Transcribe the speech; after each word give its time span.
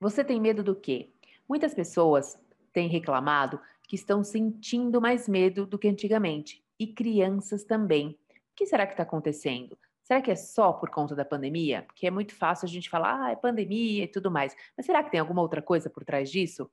Você 0.00 0.22
tem 0.22 0.40
medo 0.40 0.62
do 0.62 0.76
quê? 0.76 1.10
Muitas 1.48 1.74
pessoas 1.74 2.38
têm 2.72 2.88
reclamado 2.88 3.60
que 3.82 3.96
estão 3.96 4.22
sentindo 4.22 5.00
mais 5.00 5.28
medo 5.28 5.66
do 5.66 5.76
que 5.76 5.88
antigamente, 5.88 6.64
e 6.78 6.86
crianças 6.86 7.64
também. 7.64 8.16
O 8.30 8.54
que 8.54 8.64
será 8.64 8.86
que 8.86 8.92
está 8.92 9.02
acontecendo? 9.02 9.76
Será 10.04 10.22
que 10.22 10.30
é 10.30 10.36
só 10.36 10.72
por 10.72 10.88
conta 10.88 11.16
da 11.16 11.24
pandemia? 11.24 11.82
Porque 11.82 12.06
é 12.06 12.12
muito 12.12 12.32
fácil 12.32 12.66
a 12.66 12.68
gente 12.68 12.88
falar, 12.88 13.24
ah, 13.24 13.30
é 13.32 13.36
pandemia 13.36 14.04
e 14.04 14.08
tudo 14.08 14.30
mais. 14.30 14.54
Mas 14.76 14.86
será 14.86 15.02
que 15.02 15.10
tem 15.10 15.18
alguma 15.18 15.42
outra 15.42 15.60
coisa 15.60 15.90
por 15.90 16.04
trás 16.04 16.30
disso? 16.30 16.70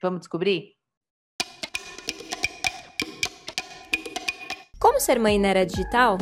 Vamos 0.00 0.20
descobrir? 0.20 0.74
Como 4.80 4.98
ser 4.98 5.20
mãe 5.20 5.38
na 5.38 5.48
era 5.48 5.66
digital? 5.66 6.16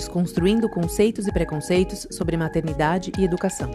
Desconstruindo 0.00 0.66
conceitos 0.66 1.26
e 1.26 1.32
preconceitos 1.32 2.08
sobre 2.10 2.34
maternidade 2.34 3.12
e 3.18 3.22
educação. 3.22 3.70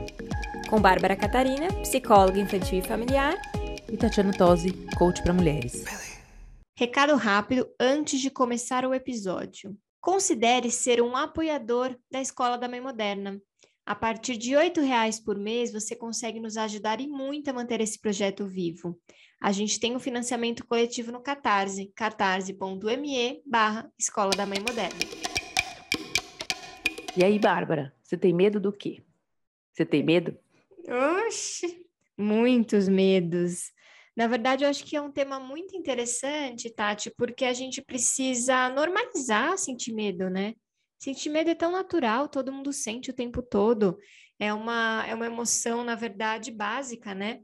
Com 0.67 0.81
Bárbara 0.81 1.15
Catarina, 1.15 1.67
psicóloga 1.83 2.39
infantil 2.39 2.79
e 2.79 2.81
familiar. 2.81 3.35
E 3.87 3.95
Tatiana 3.95 4.35
Tosi, 4.35 4.71
coach 4.97 5.21
para 5.21 5.31
mulheres. 5.31 5.85
Recado 6.75 7.15
rápido 7.15 7.69
antes 7.79 8.19
de 8.19 8.31
começar 8.31 8.87
o 8.87 8.93
episódio. 8.95 9.77
Considere 10.01 10.71
ser 10.71 10.99
um 10.99 11.15
apoiador 11.15 11.95
da 12.09 12.19
Escola 12.19 12.57
da 12.57 12.67
Mãe 12.67 12.81
Moderna. 12.81 13.39
A 13.85 13.93
partir 13.93 14.35
de 14.35 14.55
R$ 14.55 14.71
reais 14.81 15.19
por 15.19 15.37
mês, 15.37 15.71
você 15.71 15.95
consegue 15.95 16.39
nos 16.39 16.57
ajudar 16.57 16.99
e 16.99 17.07
muito 17.07 17.51
a 17.51 17.53
manter 17.53 17.81
esse 17.81 18.01
projeto 18.01 18.47
vivo. 18.47 18.99
A 19.39 19.51
gente 19.51 19.79
tem 19.79 19.95
um 19.95 19.99
financiamento 19.99 20.65
coletivo 20.65 21.11
no 21.11 21.21
Catarse, 21.21 21.93
catarse.me 21.95 23.43
barra 23.45 23.91
Escola 23.95 24.31
da 24.31 24.47
Mãe 24.47 24.59
Moderna. 24.59 25.24
E 27.17 27.23
aí, 27.23 27.39
Bárbara, 27.39 27.95
você 28.03 28.17
tem 28.17 28.33
medo 28.33 28.59
do 28.59 28.73
quê? 28.73 29.01
Você 29.71 29.85
tem 29.85 30.03
medo? 30.03 30.37
Oxi, 31.25 31.85
muitos 32.17 32.89
medos. 32.89 33.71
Na 34.17 34.27
verdade, 34.27 34.65
eu 34.65 34.69
acho 34.69 34.83
que 34.83 34.97
é 34.97 35.01
um 35.01 35.11
tema 35.11 35.39
muito 35.39 35.77
interessante, 35.77 36.69
Tati, 36.69 37.09
porque 37.17 37.45
a 37.45 37.53
gente 37.53 37.81
precisa 37.81 38.67
normalizar 38.67 39.57
sentir 39.57 39.93
medo, 39.93 40.29
né? 40.29 40.55
Sentir 40.99 41.29
medo 41.29 41.49
é 41.49 41.55
tão 41.55 41.71
natural, 41.71 42.27
todo 42.27 42.51
mundo 42.51 42.73
sente 42.73 43.09
o 43.11 43.15
tempo 43.15 43.41
todo. 43.41 43.97
É 44.37 44.53
uma, 44.53 45.05
é 45.07 45.15
uma 45.15 45.25
emoção, 45.25 45.85
na 45.85 45.95
verdade, 45.95 46.51
básica, 46.51 47.15
né? 47.15 47.39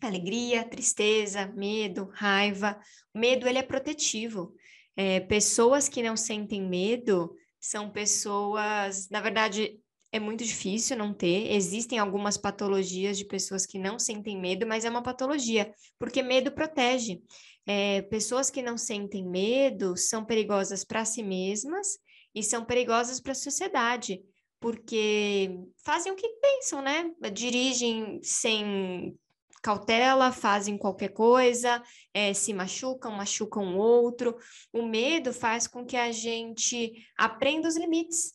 Alegria, 0.00 0.64
tristeza, 0.64 1.52
medo, 1.54 2.08
raiva. 2.14 2.80
O 3.14 3.18
medo, 3.18 3.46
ele 3.46 3.58
é 3.58 3.62
protetivo. 3.62 4.54
É, 4.96 5.20
pessoas 5.20 5.86
que 5.86 6.02
não 6.02 6.16
sentem 6.16 6.66
medo 6.66 7.36
são 7.62 7.88
pessoas, 7.88 9.08
na 9.08 9.20
verdade, 9.20 9.78
é 10.10 10.18
muito 10.18 10.44
difícil 10.44 10.96
não 10.96 11.14
ter. 11.14 11.52
Existem 11.52 11.96
algumas 11.96 12.36
patologias 12.36 13.16
de 13.16 13.24
pessoas 13.24 13.64
que 13.64 13.78
não 13.78 14.00
sentem 14.00 14.38
medo, 14.38 14.66
mas 14.66 14.84
é 14.84 14.90
uma 14.90 15.02
patologia, 15.02 15.72
porque 15.96 16.24
medo 16.24 16.50
protege. 16.50 17.22
É, 17.64 18.02
pessoas 18.02 18.50
que 18.50 18.60
não 18.60 18.76
sentem 18.76 19.24
medo 19.24 19.96
são 19.96 20.24
perigosas 20.24 20.84
para 20.84 21.04
si 21.04 21.22
mesmas 21.22 21.98
e 22.34 22.42
são 22.42 22.64
perigosas 22.64 23.20
para 23.20 23.30
a 23.30 23.36
sociedade, 23.36 24.20
porque 24.58 25.56
fazem 25.84 26.10
o 26.10 26.16
que 26.16 26.28
pensam, 26.40 26.82
né? 26.82 27.12
Dirigem 27.32 28.18
sem 28.24 29.16
cautela, 29.62 30.32
fazem 30.32 30.76
qualquer 30.76 31.10
coisa, 31.10 31.82
é, 32.12 32.34
se 32.34 32.52
machucam, 32.52 33.12
machucam 33.12 33.74
o 33.74 33.78
outro. 33.78 34.36
O 34.72 34.82
medo 34.82 35.32
faz 35.32 35.66
com 35.66 35.86
que 35.86 35.96
a 35.96 36.10
gente 36.10 36.92
aprenda 37.16 37.68
os 37.68 37.76
limites. 37.76 38.32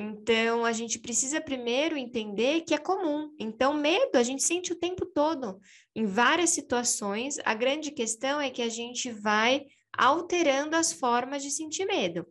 Então, 0.00 0.64
a 0.64 0.70
gente 0.70 1.00
precisa 1.00 1.40
primeiro 1.40 1.96
entender 1.96 2.60
que 2.60 2.72
é 2.72 2.78
comum. 2.78 3.34
Então, 3.36 3.74
medo 3.74 4.16
a 4.16 4.22
gente 4.22 4.44
sente 4.44 4.72
o 4.72 4.78
tempo 4.78 5.04
todo, 5.04 5.60
em 5.92 6.06
várias 6.06 6.50
situações. 6.50 7.36
A 7.44 7.52
grande 7.52 7.90
questão 7.90 8.40
é 8.40 8.48
que 8.48 8.62
a 8.62 8.68
gente 8.68 9.10
vai 9.10 9.66
alterando 9.92 10.76
as 10.76 10.92
formas 10.92 11.42
de 11.42 11.50
sentir 11.50 11.84
medo. 11.84 12.24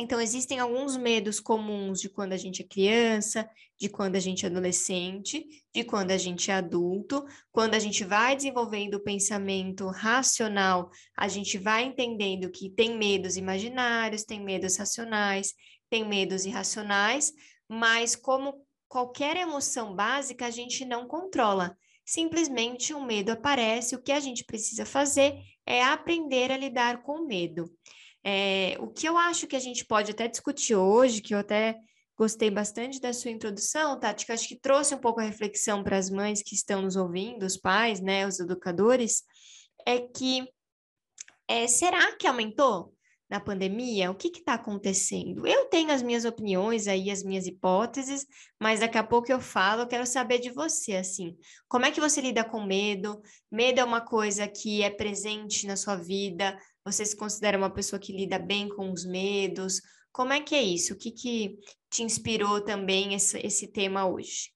Então, 0.00 0.20
existem 0.20 0.60
alguns 0.60 0.96
medos 0.96 1.40
comuns 1.40 2.00
de 2.00 2.08
quando 2.08 2.32
a 2.32 2.36
gente 2.36 2.62
é 2.62 2.64
criança, 2.64 3.50
de 3.76 3.88
quando 3.88 4.14
a 4.14 4.20
gente 4.20 4.44
é 4.44 4.48
adolescente, 4.48 5.44
de 5.74 5.82
quando 5.82 6.12
a 6.12 6.16
gente 6.16 6.52
é 6.52 6.54
adulto. 6.54 7.26
Quando 7.50 7.74
a 7.74 7.80
gente 7.80 8.04
vai 8.04 8.36
desenvolvendo 8.36 8.94
o 8.94 9.02
pensamento 9.02 9.88
racional, 9.88 10.88
a 11.16 11.26
gente 11.26 11.58
vai 11.58 11.82
entendendo 11.82 12.48
que 12.48 12.70
tem 12.70 12.96
medos 12.96 13.36
imaginários, 13.36 14.22
tem 14.22 14.40
medos 14.40 14.76
racionais, 14.76 15.52
tem 15.90 16.06
medos 16.06 16.44
irracionais, 16.44 17.32
mas 17.68 18.14
como 18.14 18.64
qualquer 18.88 19.36
emoção 19.36 19.96
básica, 19.96 20.46
a 20.46 20.50
gente 20.50 20.84
não 20.84 21.08
controla. 21.08 21.76
Simplesmente 22.04 22.94
o 22.94 22.98
um 22.98 23.04
medo 23.04 23.32
aparece, 23.32 23.96
o 23.96 24.02
que 24.02 24.12
a 24.12 24.20
gente 24.20 24.44
precisa 24.44 24.86
fazer 24.86 25.38
é 25.66 25.82
aprender 25.82 26.52
a 26.52 26.56
lidar 26.56 27.02
com 27.02 27.20
o 27.20 27.26
medo. 27.26 27.70
É, 28.24 28.76
o 28.80 28.88
que 28.88 29.08
eu 29.08 29.16
acho 29.16 29.46
que 29.46 29.56
a 29.56 29.60
gente 29.60 29.84
pode 29.84 30.10
até 30.10 30.28
discutir 30.28 30.74
hoje, 30.74 31.20
que 31.20 31.34
eu 31.34 31.38
até 31.38 31.76
gostei 32.16 32.50
bastante 32.50 33.00
da 33.00 33.12
sua 33.12 33.30
introdução, 33.30 33.98
Tati, 33.98 34.26
que 34.26 34.32
acho 34.32 34.48
que 34.48 34.58
trouxe 34.58 34.94
um 34.94 34.98
pouco 34.98 35.20
a 35.20 35.24
reflexão 35.24 35.84
para 35.84 35.96
as 35.96 36.10
mães 36.10 36.42
que 36.42 36.54
estão 36.54 36.82
nos 36.82 36.96
ouvindo, 36.96 37.46
os 37.46 37.56
pais, 37.56 38.00
né, 38.00 38.26
os 38.26 38.40
educadores, 38.40 39.22
é 39.86 40.00
que 40.00 40.46
é, 41.46 41.66
será 41.68 42.14
que 42.16 42.26
aumentou 42.26 42.92
na 43.30 43.38
pandemia? 43.38 44.10
O 44.10 44.14
que 44.14 44.28
está 44.28 44.54
acontecendo? 44.54 45.46
Eu 45.46 45.66
tenho 45.66 45.92
as 45.92 46.02
minhas 46.02 46.24
opiniões 46.24 46.88
aí, 46.88 47.10
as 47.10 47.22
minhas 47.22 47.46
hipóteses, 47.46 48.26
mas 48.60 48.80
daqui 48.80 48.98
a 48.98 49.04
pouco 49.04 49.30
eu 49.30 49.40
falo, 49.40 49.82
eu 49.82 49.86
quero 49.86 50.06
saber 50.06 50.40
de 50.40 50.50
você, 50.50 50.96
assim, 50.96 51.36
como 51.68 51.86
é 51.86 51.90
que 51.90 52.00
você 52.00 52.20
lida 52.20 52.42
com 52.42 52.64
medo? 52.64 53.22
Medo 53.50 53.80
é 53.80 53.84
uma 53.84 54.00
coisa 54.00 54.48
que 54.48 54.82
é 54.82 54.90
presente 54.90 55.66
na 55.66 55.76
sua 55.76 55.94
vida, 55.94 56.58
você 56.90 57.04
se 57.04 57.16
considera 57.16 57.58
uma 57.58 57.70
pessoa 57.70 58.00
que 58.00 58.12
lida 58.12 58.38
bem 58.38 58.68
com 58.68 58.90
os 58.90 59.04
medos? 59.04 59.80
Como 60.12 60.32
é 60.32 60.40
que 60.40 60.54
é 60.54 60.62
isso? 60.62 60.94
O 60.94 60.96
que, 60.96 61.10
que 61.10 61.58
te 61.90 62.02
inspirou 62.02 62.60
também 62.60 63.14
esse, 63.14 63.38
esse 63.38 63.68
tema 63.68 64.06
hoje? 64.06 64.50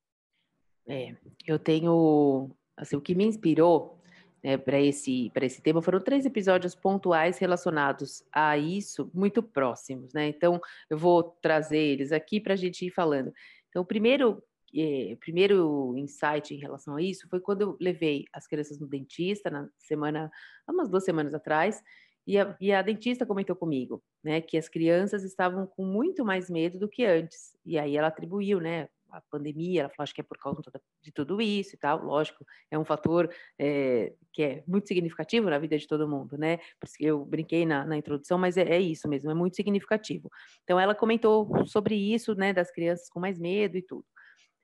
É, 0.88 1.14
eu 1.46 1.58
tenho, 1.58 2.50
assim, 2.76 2.96
o 2.96 3.00
que 3.00 3.14
me 3.14 3.24
inspirou 3.24 4.02
né, 4.42 4.56
para 4.56 4.80
esse, 4.80 5.30
esse 5.40 5.62
tema 5.62 5.80
foram 5.80 6.00
três 6.00 6.26
episódios 6.26 6.74
pontuais 6.74 7.38
relacionados 7.38 8.24
a 8.32 8.58
isso, 8.58 9.10
muito 9.14 9.42
próximos, 9.42 10.12
né? 10.12 10.28
Então, 10.28 10.60
eu 10.90 10.98
vou 10.98 11.22
trazer 11.40 11.78
eles 11.78 12.10
aqui 12.10 12.40
para 12.40 12.54
a 12.54 12.56
gente 12.56 12.84
ir 12.84 12.90
falando. 12.90 13.32
Então, 13.68 13.82
o 13.82 13.86
primeiro, 13.86 14.42
é, 14.74 15.16
primeiro 15.20 15.94
insight 15.96 16.52
em 16.52 16.58
relação 16.58 16.96
a 16.96 17.02
isso 17.02 17.28
foi 17.28 17.40
quando 17.40 17.62
eu 17.62 17.76
levei 17.80 18.24
as 18.32 18.46
crianças 18.46 18.80
no 18.80 18.88
dentista, 18.88 19.48
na 19.48 19.68
semana, 19.78 20.30
há 20.66 20.72
umas 20.72 20.88
duas 20.88 21.04
semanas 21.04 21.34
atrás, 21.34 21.80
e 22.26 22.38
a, 22.38 22.56
e 22.60 22.72
a, 22.72 22.82
dentista 22.82 23.26
comentou 23.26 23.56
comigo, 23.56 24.02
né, 24.22 24.40
que 24.40 24.56
as 24.56 24.68
crianças 24.68 25.24
estavam 25.24 25.66
com 25.66 25.84
muito 25.84 26.24
mais 26.24 26.48
medo 26.48 26.78
do 26.78 26.88
que 26.88 27.04
antes. 27.04 27.56
E 27.64 27.78
aí 27.78 27.96
ela 27.96 28.08
atribuiu, 28.08 28.60
né, 28.60 28.88
a 29.12 29.20
pandemia, 29.30 29.82
ela 29.82 29.88
falou, 29.90 30.04
acho 30.04 30.14
que 30.14 30.22
é 30.22 30.24
por 30.24 30.38
causa 30.38 30.62
de 31.02 31.12
tudo 31.12 31.40
isso 31.40 31.74
e 31.74 31.78
tal. 31.78 32.02
Lógico, 32.02 32.44
é 32.70 32.78
um 32.78 32.84
fator 32.84 33.30
é, 33.58 34.14
que 34.32 34.42
é 34.42 34.64
muito 34.66 34.88
significativo 34.88 35.50
na 35.50 35.58
vida 35.58 35.76
de 35.76 35.86
todo 35.86 36.08
mundo, 36.08 36.38
né? 36.38 36.58
Eu 36.98 37.24
brinquei 37.24 37.66
na, 37.66 37.84
na 37.84 37.96
introdução, 37.96 38.38
mas 38.38 38.56
é, 38.56 38.62
é, 38.62 38.80
isso 38.80 39.06
mesmo, 39.08 39.30
é 39.30 39.34
muito 39.34 39.54
significativo. 39.54 40.30
Então 40.64 40.80
ela 40.80 40.94
comentou 40.94 41.66
sobre 41.66 41.94
isso, 41.94 42.34
né, 42.34 42.52
das 42.52 42.70
crianças 42.70 43.08
com 43.10 43.20
mais 43.20 43.38
medo 43.38 43.76
e 43.76 43.82
tudo. 43.82 44.06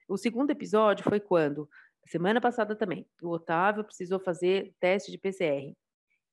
O 0.07 0.17
segundo 0.17 0.49
episódio 0.49 1.03
foi 1.03 1.19
quando, 1.19 1.69
semana 2.07 2.41
passada 2.41 2.75
também, 2.75 3.05
o 3.21 3.29
Otávio 3.29 3.83
precisou 3.83 4.19
fazer 4.19 4.73
teste 4.79 5.11
de 5.11 5.19
PCR. 5.19 5.75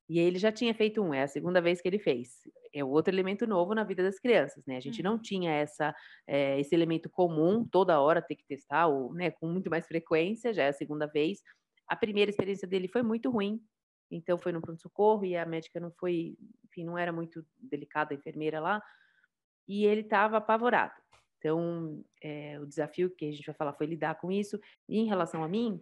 E 0.09 0.19
ele 0.19 0.39
já 0.39 0.51
tinha 0.51 0.73
feito 0.73 1.01
um, 1.01 1.13
é 1.13 1.23
a 1.23 1.27
segunda 1.27 1.61
vez 1.61 1.81
que 1.81 1.87
ele 1.87 1.99
fez. 1.99 2.47
É 2.73 2.83
outro 2.83 3.13
elemento 3.13 3.45
novo 3.45 3.75
na 3.75 3.83
vida 3.83 4.01
das 4.03 4.19
crianças, 4.19 4.65
né? 4.65 4.77
A 4.77 4.79
gente 4.79 5.03
não 5.03 5.13
uhum. 5.13 5.21
tinha 5.21 5.51
essa, 5.51 5.93
é, 6.25 6.59
esse 6.59 6.73
elemento 6.73 7.09
comum, 7.09 7.65
toda 7.65 7.99
hora 7.99 8.21
ter 8.21 8.35
que 8.35 8.45
testar, 8.45 8.87
ou, 8.87 9.13
né, 9.13 9.31
com 9.31 9.47
muito 9.47 9.69
mais 9.69 9.85
frequência, 9.85 10.53
já 10.53 10.63
é 10.63 10.69
a 10.69 10.73
segunda 10.73 11.07
vez. 11.07 11.41
A 11.87 11.95
primeira 11.95 12.31
experiência 12.31 12.67
dele 12.67 12.87
foi 12.87 13.03
muito 13.03 13.29
ruim, 13.29 13.61
então 14.09 14.37
foi 14.37 14.51
no 14.51 14.61
pronto-socorro 14.61 15.25
e 15.25 15.35
a 15.35 15.45
médica 15.45 15.79
não 15.79 15.91
foi, 15.91 16.37
enfim, 16.65 16.85
não 16.85 16.97
era 16.97 17.11
muito 17.11 17.45
delicada, 17.57 18.13
a 18.13 18.17
enfermeira 18.17 18.59
lá, 18.59 18.81
e 19.67 19.85
ele 19.85 20.01
estava 20.01 20.37
apavorado. 20.37 20.93
Então, 21.37 22.03
é, 22.21 22.59
o 22.59 22.65
desafio 22.65 23.09
que 23.09 23.25
a 23.25 23.31
gente 23.31 23.45
vai 23.45 23.55
falar 23.55 23.73
foi 23.73 23.85
lidar 23.85 24.15
com 24.15 24.31
isso. 24.31 24.59
E 24.87 24.97
em 24.99 25.05
relação 25.05 25.43
a 25.43 25.47
mim, 25.47 25.81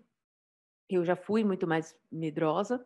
eu 0.89 1.03
já 1.05 1.15
fui 1.15 1.43
muito 1.43 1.65
mais 1.65 1.97
medrosa, 2.11 2.85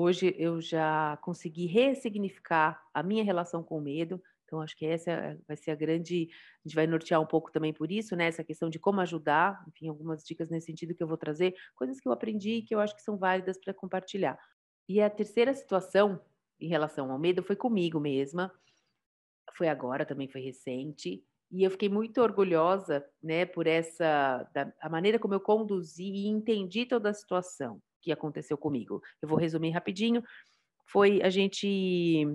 Hoje 0.00 0.32
eu 0.38 0.60
já 0.60 1.18
consegui 1.22 1.66
ressignificar 1.66 2.80
a 2.94 3.02
minha 3.02 3.24
relação 3.24 3.64
com 3.64 3.78
o 3.78 3.80
medo. 3.80 4.22
Então, 4.44 4.60
acho 4.60 4.76
que 4.76 4.86
essa 4.86 5.36
vai 5.44 5.56
ser 5.56 5.72
a 5.72 5.74
grande. 5.74 6.28
A 6.64 6.68
gente 6.68 6.76
vai 6.76 6.86
nortear 6.86 7.20
um 7.20 7.26
pouco 7.26 7.50
também 7.50 7.72
por 7.72 7.90
isso, 7.90 8.14
né? 8.14 8.28
Essa 8.28 8.44
questão 8.44 8.70
de 8.70 8.78
como 8.78 9.00
ajudar. 9.00 9.60
Enfim, 9.66 9.88
algumas 9.88 10.22
dicas 10.22 10.50
nesse 10.50 10.66
sentido 10.66 10.94
que 10.94 11.02
eu 11.02 11.08
vou 11.08 11.16
trazer, 11.16 11.52
coisas 11.74 11.98
que 11.98 12.06
eu 12.06 12.12
aprendi 12.12 12.58
e 12.58 12.62
que 12.62 12.72
eu 12.72 12.78
acho 12.78 12.94
que 12.94 13.02
são 13.02 13.18
válidas 13.18 13.58
para 13.58 13.74
compartilhar. 13.74 14.38
E 14.88 15.00
a 15.00 15.10
terceira 15.10 15.52
situação 15.52 16.20
em 16.60 16.68
relação 16.68 17.10
ao 17.10 17.18
medo 17.18 17.42
foi 17.42 17.56
comigo 17.56 17.98
mesma. 17.98 18.52
Foi 19.56 19.66
agora, 19.68 20.06
também 20.06 20.28
foi 20.28 20.42
recente. 20.42 21.24
e 21.50 21.64
eu 21.64 21.72
fiquei 21.72 21.88
muito 21.88 22.20
orgulhosa, 22.22 23.04
né, 23.20 23.46
por 23.46 23.66
essa 23.66 24.44
da, 24.54 24.72
a 24.80 24.88
maneira 24.88 25.18
como 25.18 25.34
eu 25.34 25.40
conduzi 25.40 26.04
e 26.04 26.28
entendi 26.28 26.86
toda 26.86 27.10
a 27.10 27.14
situação 27.14 27.82
que 28.08 28.12
aconteceu 28.12 28.56
comigo. 28.56 29.02
Eu 29.20 29.28
vou 29.28 29.38
resumir 29.38 29.70
rapidinho. 29.70 30.22
Foi 30.86 31.20
a 31.22 31.28
gente 31.28 32.26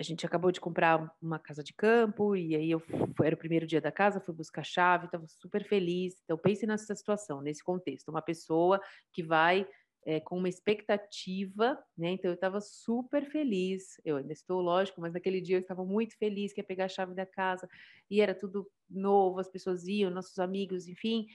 a 0.00 0.02
gente 0.04 0.24
acabou 0.24 0.52
de 0.52 0.60
comprar 0.60 1.12
uma 1.20 1.40
casa 1.40 1.62
de 1.62 1.74
campo 1.74 2.36
e 2.36 2.54
aí 2.54 2.70
eu 2.70 2.80
era 3.20 3.34
o 3.34 3.38
primeiro 3.38 3.66
dia 3.66 3.80
da 3.80 3.90
casa, 3.90 4.20
fui 4.20 4.32
buscar 4.32 4.64
chave, 4.64 5.06
estava 5.06 5.26
super 5.26 5.64
feliz. 5.64 6.20
Então 6.22 6.38
pense 6.38 6.64
nessa 6.66 6.94
situação, 6.94 7.42
nesse 7.42 7.64
contexto, 7.64 8.08
uma 8.08 8.22
pessoa 8.22 8.80
que 9.12 9.24
vai 9.24 9.66
é, 10.06 10.20
com 10.20 10.38
uma 10.38 10.48
expectativa, 10.48 11.76
né? 11.96 12.10
Então 12.10 12.30
eu 12.30 12.36
estava 12.36 12.60
super 12.60 13.28
feliz. 13.28 14.00
Eu 14.04 14.16
ainda 14.16 14.32
estou, 14.32 14.60
lógico, 14.60 15.00
mas 15.00 15.12
naquele 15.12 15.40
dia 15.40 15.56
eu 15.56 15.60
estava 15.60 15.84
muito 15.84 16.16
feliz 16.16 16.52
que 16.52 16.60
ia 16.60 16.64
pegar 16.64 16.84
a 16.84 16.88
chave 16.88 17.12
da 17.12 17.26
casa 17.26 17.68
e 18.08 18.20
era 18.20 18.36
tudo 18.36 18.70
novo, 18.88 19.40
as 19.40 19.48
pessoas 19.48 19.86
iam, 19.86 20.10
nossos 20.10 20.38
amigos, 20.38 20.86
enfim. 20.86 21.26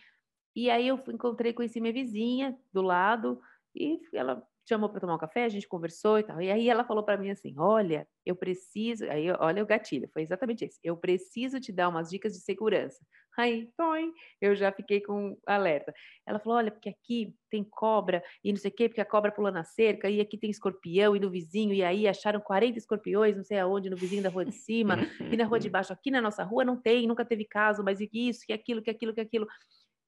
E 0.56 0.69
aí 0.69 0.88
eu 0.88 1.04
encontrei, 1.10 1.51
conheci 1.51 1.81
minha 1.81 1.94
vizinha 1.94 2.57
do 2.71 2.81
lado 2.81 3.42
e 3.75 4.00
ela 4.14 4.44
chamou 4.68 4.90
para 4.90 5.02
tomar 5.02 5.16
um 5.16 5.18
café, 5.18 5.44
a 5.44 5.50
gente 5.50 5.68
conversou 5.68 6.18
e 6.20 6.24
tal. 6.24 6.42
E 6.42 6.50
aí 6.52 6.70
ela 6.70 6.84
falou 6.86 7.04
para 7.04 7.18
mim 7.18 7.30
assim: 7.31 7.54
"Olha, 7.58 8.08
eu 8.25 8.36
preciso, 8.36 9.06
aí 9.10 9.30
olha 9.31 9.62
o 9.64 9.66
gatilho, 9.66 10.10
foi 10.14 10.22
exatamente 10.22 10.66
isso. 10.66 10.80
Eu 10.84 10.96
preciso 10.98 11.60
te 11.60 11.72
dar 11.72 11.90
umas 11.90 12.10
dicas 12.10 12.34
de 12.34 12.40
segurança". 12.42 13.06
Aí, 13.38 13.68
toim, 13.75 14.12
eu 14.40 14.56
já 14.56 14.72
fiquei 14.72 15.02
com 15.02 15.38
alerta. 15.48 15.94
Ela 16.25 16.40
falou: 16.40 16.58
"Olha, 16.60 16.72
porque 16.72 16.90
aqui 16.90 17.36
tem 17.50 17.64
cobra 17.64 18.24
e 18.44 18.52
não 18.52 18.58
sei 18.60 18.72
o 18.72 18.74
quê, 18.74 18.88
porque 18.88 19.02
a 19.02 19.06
cobra 19.06 19.31
pula 19.31 19.52
na 19.52 19.64
cerca 19.64 20.10
e 20.10 20.22
aqui 20.22 20.38
tem 20.38 20.50
escorpião 20.50 21.16
e 21.16 21.20
no 21.20 21.30
vizinho 21.30 21.74
e 21.74 21.84
aí 21.84 22.08
acharam 22.08 22.40
40 22.42 22.78
escorpiões, 22.78 23.36
não 23.36 23.44
sei 23.44 23.60
aonde, 23.60 23.90
no 23.90 23.98
vizinho 23.98 24.24
da 24.24 24.30
rua 24.30 24.46
de 24.46 24.54
cima 24.56 25.00
e 25.31 25.38
na 25.38 25.46
rua 25.46 25.60
de 25.60 25.70
baixo. 25.70 25.92
Aqui 25.94 26.12
na 26.12 26.22
nossa 26.22 26.44
rua 26.44 26.64
não 26.66 26.80
tem, 26.81 27.08
nunca 27.08 27.25
teve 27.25 27.46
caso, 27.46 27.84
mas 27.84 28.00
isso, 28.14 28.46
que 28.46 28.54
aquilo, 28.54 28.81
que 28.81 28.90
aquilo, 28.90 29.14
que 29.14 29.22
aquilo". 29.22 29.48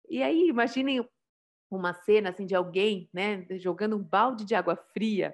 E 0.09 0.21
aí, 0.23 0.47
imaginem 0.49 1.07
uma 1.69 1.93
cena 1.93 2.29
assim 2.29 2.45
de 2.45 2.55
alguém, 2.55 3.09
né, 3.13 3.45
jogando 3.57 3.95
um 3.95 4.03
balde 4.03 4.45
de 4.45 4.55
água 4.55 4.75
fria 4.75 5.33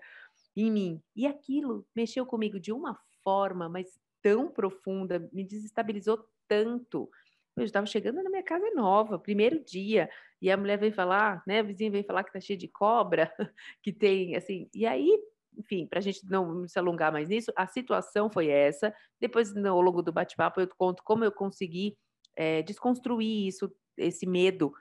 em 0.56 0.72
mim. 0.72 1.02
E 1.16 1.28
aquilo 1.28 1.86
mexeu 1.96 2.26
comigo 2.26 2.60
de 2.60 2.72
uma 2.72 2.98
forma, 3.24 3.70
mas 3.70 4.00
tão 4.22 4.50
profunda, 4.50 5.30
me 5.32 5.44
desestabilizou 5.44 6.26
tanto. 6.48 7.10
Eu 7.56 7.66
estava 7.66 7.86
chegando 7.86 8.22
na 8.24 8.30
minha 8.30 8.44
casa 8.44 8.70
nova, 8.74 9.20
primeiro 9.20 9.64
dia, 9.64 10.10
e 10.42 10.50
a 10.50 10.58
mulher 10.58 10.78
vem 10.78 10.92
falar, 10.92 11.44
né, 11.46 11.60
a 11.60 11.64
vizinha 11.64 11.92
vem 11.92 12.04
falar 12.04 12.24
que 12.24 12.32
tá 12.32 12.40
cheia 12.40 12.58
de 12.58 12.68
cobra, 12.68 13.32
que 13.82 13.92
tem, 13.92 14.36
assim, 14.36 14.70
e 14.74 14.86
aí, 14.86 15.20
enfim, 15.58 15.86
para 15.86 16.00
a 16.00 16.02
gente 16.02 16.26
não 16.26 16.68
se 16.68 16.80
alongar 16.80 17.12
mais 17.12 17.30
nisso, 17.30 17.52
a 17.56 17.68
situação 17.68 18.30
foi 18.30 18.48
essa. 18.48 18.94
Depois, 19.20 19.56
ao 19.56 19.82
longo 19.82 20.02
do 20.02 20.12
bate-papo, 20.12 20.62
eu 20.62 20.68
conto 20.68 21.04
como 21.04 21.24
eu 21.26 21.32
consegui 21.32 21.98
é, 22.36 22.62
desconstruir 22.62 23.48
isso, 23.48 23.72
esse 23.98 24.26
medo 24.26 24.74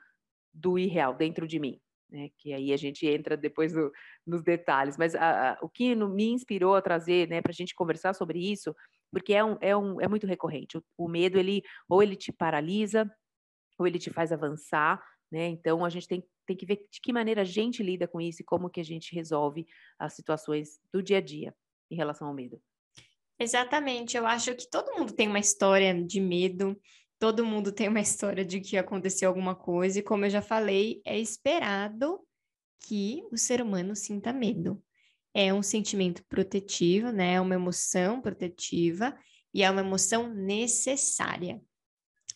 do 0.53 0.77
irreal 0.77 1.15
dentro 1.15 1.47
de 1.47 1.59
mim. 1.59 1.79
Né, 2.09 2.29
que 2.37 2.51
aí 2.53 2.73
a 2.73 2.77
gente 2.77 3.07
entra 3.07 3.37
depois 3.37 3.71
no, 3.71 3.89
nos 4.27 4.43
detalhes, 4.43 4.97
mas 4.97 5.15
a, 5.15 5.51
a, 5.51 5.57
o 5.61 5.69
que 5.69 5.95
no, 5.95 6.09
me 6.09 6.29
inspirou 6.29 6.75
a 6.75 6.81
trazer, 6.81 7.29
né, 7.29 7.41
para 7.41 7.51
a 7.51 7.55
gente 7.55 7.73
conversar 7.73 8.13
sobre 8.13 8.37
isso, 8.37 8.75
porque 9.09 9.33
é, 9.33 9.41
um, 9.41 9.57
é, 9.61 9.77
um, 9.77 10.01
é 10.01 10.09
muito 10.09 10.27
recorrente. 10.27 10.77
O, 10.77 10.83
o, 10.97 11.07
medo, 11.07 11.39
ele 11.39 11.63
ou 11.87 12.03
ele 12.03 12.17
te 12.17 12.31
paralisa, 12.33 13.09
ou 13.79 13.87
ele 13.87 13.97
te 13.97 14.09
faz 14.09 14.31
avançar, 14.31 15.01
né? 15.31 15.47
Então 15.47 15.85
a 15.85 15.89
gente 15.89 16.07
tem, 16.07 16.23
tem 16.45 16.55
que 16.55 16.65
ver 16.65 16.85
de 16.91 16.99
que 17.01 17.13
maneira 17.13 17.41
a 17.41 17.45
gente 17.45 17.81
lida 17.81 18.07
com 18.07 18.19
isso 18.19 18.41
e 18.41 18.45
como 18.45 18.69
que 18.69 18.79
a 18.79 18.83
gente 18.83 19.15
resolve 19.15 19.65
as 19.97 20.13
situações 20.13 20.79
do 20.93 21.01
dia 21.01 21.17
a 21.17 21.21
dia 21.21 21.55
em 21.89 21.95
relação 21.95 22.27
ao 22.27 22.33
medo. 22.33 22.61
Exatamente, 23.39 24.15
eu 24.15 24.27
acho 24.27 24.53
que 24.55 24.69
todo 24.69 24.93
mundo 24.97 25.13
tem 25.13 25.27
uma 25.27 25.39
história 25.39 25.93
de 26.05 26.21
medo, 26.21 26.79
todo 27.21 27.45
mundo 27.45 27.71
tem 27.71 27.87
uma 27.87 28.01
história 28.01 28.43
de 28.43 28.59
que 28.59 28.75
aconteceu 28.75 29.29
alguma 29.29 29.53
coisa, 29.53 29.99
e 29.99 30.01
como 30.01 30.25
eu 30.25 30.29
já 30.31 30.41
falei, 30.41 31.03
é 31.05 31.19
esperado 31.19 32.19
que 32.79 33.23
o 33.31 33.37
ser 33.37 33.61
humano 33.61 33.95
sinta 33.95 34.33
medo. 34.33 34.83
É 35.31 35.53
um 35.53 35.61
sentimento 35.61 36.25
protetivo, 36.27 37.11
né? 37.11 37.33
É 37.33 37.39
uma 37.39 37.53
emoção 37.53 38.19
protetiva 38.19 39.15
e 39.53 39.61
é 39.61 39.69
uma 39.69 39.81
emoção 39.81 40.33
necessária. 40.33 41.61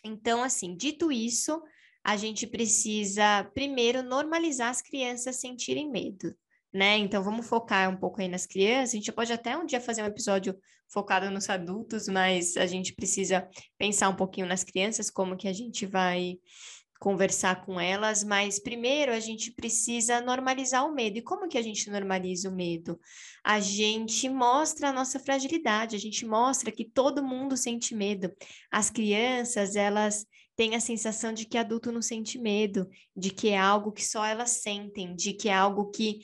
Então, 0.03 0.43
assim, 0.43 0.77
dito 0.77 1.11
isso, 1.11 1.59
a 2.03 2.15
gente 2.15 2.45
precisa 2.45 3.43
primeiro 3.55 4.03
normalizar 4.03 4.69
as 4.69 4.83
crianças 4.83 5.37
sentirem 5.37 5.89
medo 5.89 6.31
né? 6.75 6.97
Então 6.97 7.23
vamos 7.23 7.47
focar 7.47 7.89
um 7.89 7.95
pouco 7.95 8.19
aí 8.19 8.27
nas 8.27 8.45
crianças. 8.45 8.89
A 8.89 8.97
gente 8.97 9.11
pode 9.13 9.31
até 9.31 9.57
um 9.57 9.65
dia 9.65 9.79
fazer 9.79 10.03
um 10.03 10.07
episódio 10.07 10.53
focado 10.89 11.31
nos 11.31 11.49
adultos, 11.49 12.09
mas 12.09 12.57
a 12.57 12.65
gente 12.65 12.93
precisa 12.93 13.47
pensar 13.77 14.09
um 14.09 14.15
pouquinho 14.15 14.45
nas 14.45 14.61
crianças, 14.61 15.09
como 15.09 15.37
que 15.37 15.47
a 15.47 15.53
gente 15.53 15.85
vai 15.85 16.35
conversar 16.99 17.65
com 17.65 17.79
elas, 17.79 18.25
mas 18.25 18.59
primeiro 18.59 19.13
a 19.13 19.21
gente 19.21 19.51
precisa 19.51 20.19
normalizar 20.19 20.85
o 20.85 20.93
medo. 20.93 21.17
E 21.17 21.21
como 21.21 21.47
que 21.47 21.57
a 21.57 21.61
gente 21.61 21.89
normaliza 21.89 22.49
o 22.49 22.55
medo? 22.55 22.99
A 23.41 23.61
gente 23.61 24.27
mostra 24.27 24.89
a 24.89 24.93
nossa 24.93 25.17
fragilidade, 25.17 25.95
a 25.95 25.99
gente 25.99 26.25
mostra 26.25 26.73
que 26.73 26.83
todo 26.83 27.23
mundo 27.23 27.55
sente 27.55 27.95
medo. 27.95 28.33
As 28.69 28.89
crianças, 28.89 29.77
elas 29.77 30.25
têm 30.57 30.75
a 30.75 30.79
sensação 30.79 31.33
de 31.33 31.45
que 31.45 31.57
adulto 31.57 31.91
não 31.91 32.01
sente 32.01 32.37
medo, 32.37 32.87
de 33.15 33.29
que 33.29 33.49
é 33.49 33.57
algo 33.57 33.91
que 33.91 34.05
só 34.05 34.25
elas 34.25 34.61
sentem, 34.61 35.15
de 35.15 35.33
que 35.33 35.49
é 35.49 35.53
algo 35.53 35.91
que 35.91 36.19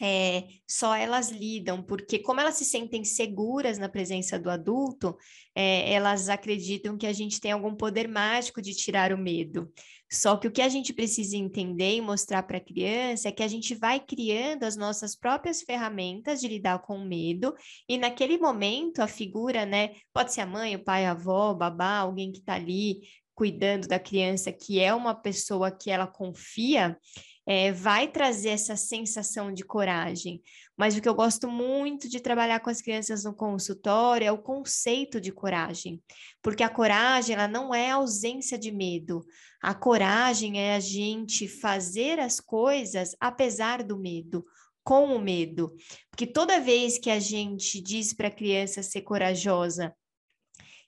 é, 0.00 0.44
só 0.68 0.94
elas 0.94 1.30
lidam, 1.30 1.82
porque 1.82 2.18
como 2.18 2.40
elas 2.40 2.56
se 2.56 2.64
sentem 2.64 3.04
seguras 3.04 3.78
na 3.78 3.88
presença 3.88 4.38
do 4.38 4.50
adulto, 4.50 5.16
é, 5.54 5.92
elas 5.92 6.28
acreditam 6.28 6.98
que 6.98 7.06
a 7.06 7.12
gente 7.12 7.40
tem 7.40 7.52
algum 7.52 7.74
poder 7.74 8.06
mágico 8.06 8.60
de 8.60 8.74
tirar 8.74 9.12
o 9.12 9.18
medo. 9.18 9.72
Só 10.10 10.36
que 10.36 10.46
o 10.46 10.52
que 10.52 10.62
a 10.62 10.68
gente 10.68 10.92
precisa 10.92 11.36
entender 11.36 11.96
e 11.96 12.00
mostrar 12.00 12.42
para 12.44 12.58
a 12.58 12.64
criança 12.64 13.28
é 13.28 13.32
que 13.32 13.42
a 13.42 13.48
gente 13.48 13.74
vai 13.74 13.98
criando 13.98 14.64
as 14.64 14.76
nossas 14.76 15.16
próprias 15.16 15.62
ferramentas 15.62 16.40
de 16.40 16.46
lidar 16.46 16.80
com 16.80 16.98
o 16.98 17.04
medo, 17.04 17.54
e 17.88 17.98
naquele 17.98 18.38
momento 18.38 19.00
a 19.00 19.08
figura, 19.08 19.66
né, 19.66 19.94
pode 20.12 20.32
ser 20.32 20.42
a 20.42 20.46
mãe, 20.46 20.76
o 20.76 20.84
pai, 20.84 21.06
a 21.06 21.10
avó, 21.12 21.50
o 21.50 21.56
babá, 21.56 21.98
alguém 21.98 22.30
que 22.30 22.38
está 22.38 22.54
ali 22.54 23.00
cuidando 23.34 23.86
da 23.86 23.98
criança, 23.98 24.52
que 24.52 24.80
é 24.80 24.94
uma 24.94 25.14
pessoa 25.14 25.70
que 25.70 25.90
ela 25.90 26.06
confia, 26.06 26.98
é, 27.46 27.70
vai 27.70 28.08
trazer 28.08 28.48
essa 28.50 28.76
sensação 28.76 29.52
de 29.52 29.64
coragem. 29.64 30.42
Mas 30.76 30.96
o 30.96 31.00
que 31.00 31.08
eu 31.08 31.14
gosto 31.14 31.48
muito 31.48 32.08
de 32.08 32.20
trabalhar 32.20 32.60
com 32.60 32.68
as 32.68 32.82
crianças 32.82 33.24
no 33.24 33.32
consultório 33.32 34.26
é 34.26 34.32
o 34.32 34.42
conceito 34.42 35.20
de 35.20 35.30
coragem, 35.30 36.02
porque 36.42 36.62
a 36.62 36.68
coragem 36.68 37.34
ela 37.34 37.48
não 37.48 37.74
é 37.74 37.90
ausência 37.90 38.58
de 38.58 38.72
medo. 38.72 39.24
A 39.62 39.74
coragem 39.74 40.60
é 40.60 40.74
a 40.74 40.80
gente 40.80 41.48
fazer 41.48 42.18
as 42.18 42.40
coisas 42.40 43.14
apesar 43.20 43.82
do 43.82 43.96
medo, 43.96 44.44
com 44.84 45.16
o 45.16 45.18
medo. 45.18 45.74
Porque 46.10 46.26
toda 46.26 46.60
vez 46.60 46.98
que 46.98 47.10
a 47.10 47.18
gente 47.18 47.80
diz 47.80 48.12
para 48.12 48.28
a 48.28 48.34
criança 48.34 48.82
ser 48.82 49.02
corajosa 49.02 49.94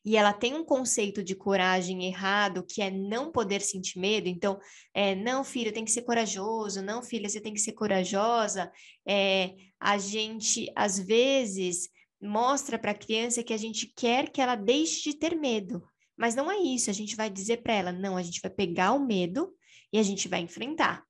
e 0.08 0.16
ela 0.16 0.32
tem 0.32 0.54
um 0.54 0.64
conceito 0.64 1.22
de 1.22 1.34
coragem 1.34 2.06
errado, 2.06 2.64
que 2.66 2.80
é 2.80 2.90
não 2.90 3.30
poder 3.30 3.60
sentir 3.60 3.98
medo, 3.98 4.26
então, 4.26 4.58
é, 4.94 5.14
não, 5.14 5.44
filha, 5.44 5.70
tem 5.70 5.84
que 5.84 5.90
ser 5.90 6.00
corajoso, 6.00 6.80
não, 6.80 7.02
filha, 7.02 7.28
você 7.28 7.42
tem 7.42 7.52
que 7.52 7.60
ser 7.60 7.72
corajosa, 7.72 8.72
é, 9.06 9.54
a 9.78 9.98
gente, 9.98 10.72
às 10.74 10.98
vezes, 10.98 11.90
mostra 12.18 12.78
para 12.78 12.92
a 12.92 12.98
criança 12.98 13.42
que 13.42 13.52
a 13.52 13.58
gente 13.58 13.92
quer 13.94 14.30
que 14.30 14.40
ela 14.40 14.54
deixe 14.54 15.10
de 15.10 15.18
ter 15.18 15.36
medo, 15.36 15.86
mas 16.16 16.34
não 16.34 16.50
é 16.50 16.56
isso, 16.56 16.88
a 16.88 16.94
gente 16.94 17.14
vai 17.14 17.28
dizer 17.28 17.58
para 17.58 17.74
ela, 17.74 17.92
não, 17.92 18.16
a 18.16 18.22
gente 18.22 18.40
vai 18.40 18.50
pegar 18.50 18.94
o 18.94 19.06
medo 19.06 19.52
e 19.92 19.98
a 19.98 20.02
gente 20.02 20.26
vai 20.26 20.40
enfrentar. 20.40 21.04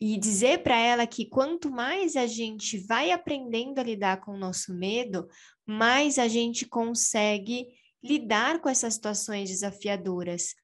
E 0.00 0.18
dizer 0.18 0.64
para 0.64 0.76
ela 0.76 1.06
que 1.06 1.26
quanto 1.26 1.70
mais 1.70 2.16
a 2.16 2.26
gente 2.26 2.76
vai 2.76 3.12
aprendendo 3.12 3.78
a 3.78 3.84
lidar 3.84 4.20
com 4.20 4.32
o 4.32 4.36
nosso 4.36 4.74
medo, 4.74 5.28
mais 5.64 6.18
a 6.18 6.26
gente 6.26 6.66
consegue 6.66 7.68
lidar 8.02 8.60
com 8.60 8.68
essas 8.68 8.94
situações 8.94 9.48
desafiadoras. 9.48 10.54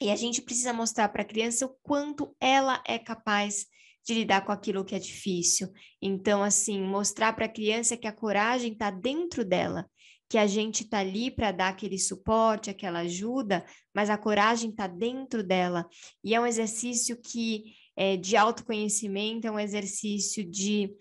E 0.00 0.10
a 0.10 0.16
gente 0.16 0.42
precisa 0.42 0.72
mostrar 0.72 1.08
para 1.08 1.22
a 1.22 1.26
criança 1.26 1.66
o 1.66 1.76
quanto 1.82 2.34
ela 2.40 2.82
é 2.86 2.98
capaz 2.98 3.66
de 4.04 4.14
lidar 4.14 4.44
com 4.44 4.52
aquilo 4.52 4.84
que 4.84 4.94
é 4.94 4.98
difícil. 4.98 5.72
Então, 6.00 6.42
assim, 6.42 6.82
mostrar 6.82 7.32
para 7.32 7.46
a 7.46 7.52
criança 7.52 7.96
que 7.96 8.06
a 8.06 8.12
coragem 8.12 8.72
está 8.72 8.90
dentro 8.90 9.44
dela, 9.44 9.88
que 10.28 10.36
a 10.36 10.46
gente 10.46 10.82
está 10.82 10.98
ali 10.98 11.30
para 11.30 11.52
dar 11.52 11.68
aquele 11.68 11.98
suporte, 11.98 12.68
aquela 12.68 13.00
ajuda, 13.00 13.64
mas 13.94 14.10
a 14.10 14.18
coragem 14.18 14.70
está 14.70 14.86
dentro 14.86 15.42
dela. 15.42 15.88
E 16.22 16.34
é 16.34 16.40
um 16.40 16.46
exercício 16.46 17.16
que 17.20 17.74
é 17.96 18.16
de 18.16 18.36
autoconhecimento, 18.36 19.46
é 19.46 19.50
um 19.50 19.60
exercício 19.60 20.44
de 20.44 20.92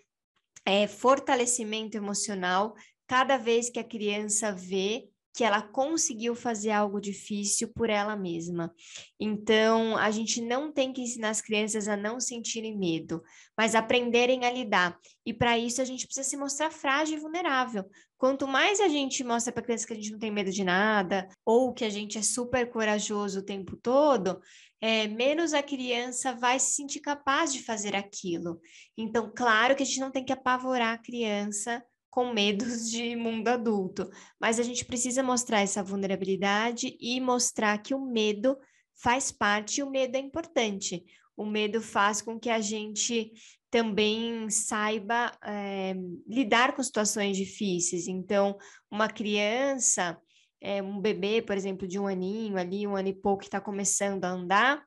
é, 0.66 0.88
fortalecimento 0.88 1.98
emocional. 1.98 2.74
Cada 3.08 3.38
vez 3.38 3.70
que 3.70 3.80
a 3.80 3.84
criança 3.84 4.52
vê 4.52 5.10
que 5.34 5.44
ela 5.44 5.62
conseguiu 5.62 6.36
fazer 6.36 6.70
algo 6.70 7.02
difícil 7.02 7.68
por 7.74 7.90
ela 7.90 8.16
mesma. 8.16 8.74
Então, 9.20 9.98
a 9.98 10.12
gente 10.12 10.40
não 10.40 10.72
tem 10.72 10.94
que 10.94 11.02
ensinar 11.02 11.30
as 11.30 11.42
crianças 11.42 11.88
a 11.88 11.98
não 11.98 12.20
sentirem 12.20 12.78
medo, 12.78 13.24
mas 13.58 13.74
aprenderem 13.74 14.46
a 14.46 14.52
lidar. 14.52 14.98
E 15.26 15.34
para 15.34 15.58
isso 15.58 15.82
a 15.82 15.86
gente 15.86 16.06
precisa 16.06 16.30
se 16.30 16.38
mostrar 16.38 16.70
frágil 16.70 17.18
e 17.18 17.20
vulnerável. 17.20 17.84
Quanto 18.16 18.48
mais 18.48 18.80
a 18.80 18.88
gente 18.88 19.24
mostra 19.24 19.52
para 19.52 19.62
a 19.62 19.66
criança 19.66 19.88
que 19.88 19.94
a 19.94 19.96
gente 19.96 20.12
não 20.12 20.20
tem 20.20 20.32
medo 20.32 20.52
de 20.52 20.64
nada, 20.64 21.28
ou 21.44 21.74
que 21.74 21.84
a 21.84 21.90
gente 21.90 22.18
é 22.18 22.22
super 22.22 22.70
corajoso 22.70 23.40
o 23.40 23.46
tempo 23.46 23.76
todo, 23.76 24.40
é, 24.80 25.08
menos 25.08 25.54
a 25.54 25.64
criança 25.64 26.34
vai 26.34 26.60
se 26.60 26.74
sentir 26.74 27.00
capaz 27.00 27.52
de 27.52 27.64
fazer 27.64 27.96
aquilo. 27.96 28.62
Então, 28.98 29.32
claro 29.36 29.76
que 29.76 29.82
a 29.82 29.86
gente 29.86 30.00
não 30.00 30.12
tem 30.12 30.24
que 30.24 30.32
apavorar 30.32 30.94
a 30.94 30.98
criança 30.98 31.84
com 32.14 32.32
medos 32.32 32.92
de 32.92 33.16
mundo 33.16 33.48
adulto, 33.48 34.08
mas 34.40 34.60
a 34.60 34.64
gente 34.64 34.86
precisa 34.86 35.24
mostrar 35.24 35.62
essa 35.62 35.82
vulnerabilidade 35.82 36.96
e 37.02 37.20
mostrar 37.20 37.76
que 37.80 37.96
o 37.96 38.00
medo 38.00 38.56
faz 38.94 39.32
parte 39.32 39.80
e 39.80 39.84
o 39.84 39.90
medo 39.90 40.16
é 40.16 40.20
importante. 40.20 41.04
O 41.36 41.44
medo 41.44 41.82
faz 41.82 42.22
com 42.22 42.40
que 42.40 42.52
a 42.52 42.62
gente 42.62 43.32
também 43.72 44.48
saiba 44.52 45.32
é, 45.44 45.96
lidar 46.28 46.76
com 46.76 46.84
situações 46.84 47.36
difíceis. 47.36 48.08
Então, 48.08 48.60
uma 48.92 49.10
criança, 49.10 50.16
é, 50.62 50.84
um 50.84 51.02
bebê, 51.02 51.42
por 51.42 51.58
exemplo, 51.58 51.88
de 51.88 51.98
um 51.98 52.06
aninho 52.06 52.58
ali, 52.58 52.86
um 52.86 52.96
ano 52.96 53.08
e 53.08 53.16
pouco 53.16 53.40
que 53.40 53.48
está 53.48 53.60
começando 53.60 54.24
a 54.26 54.30
andar, 54.30 54.86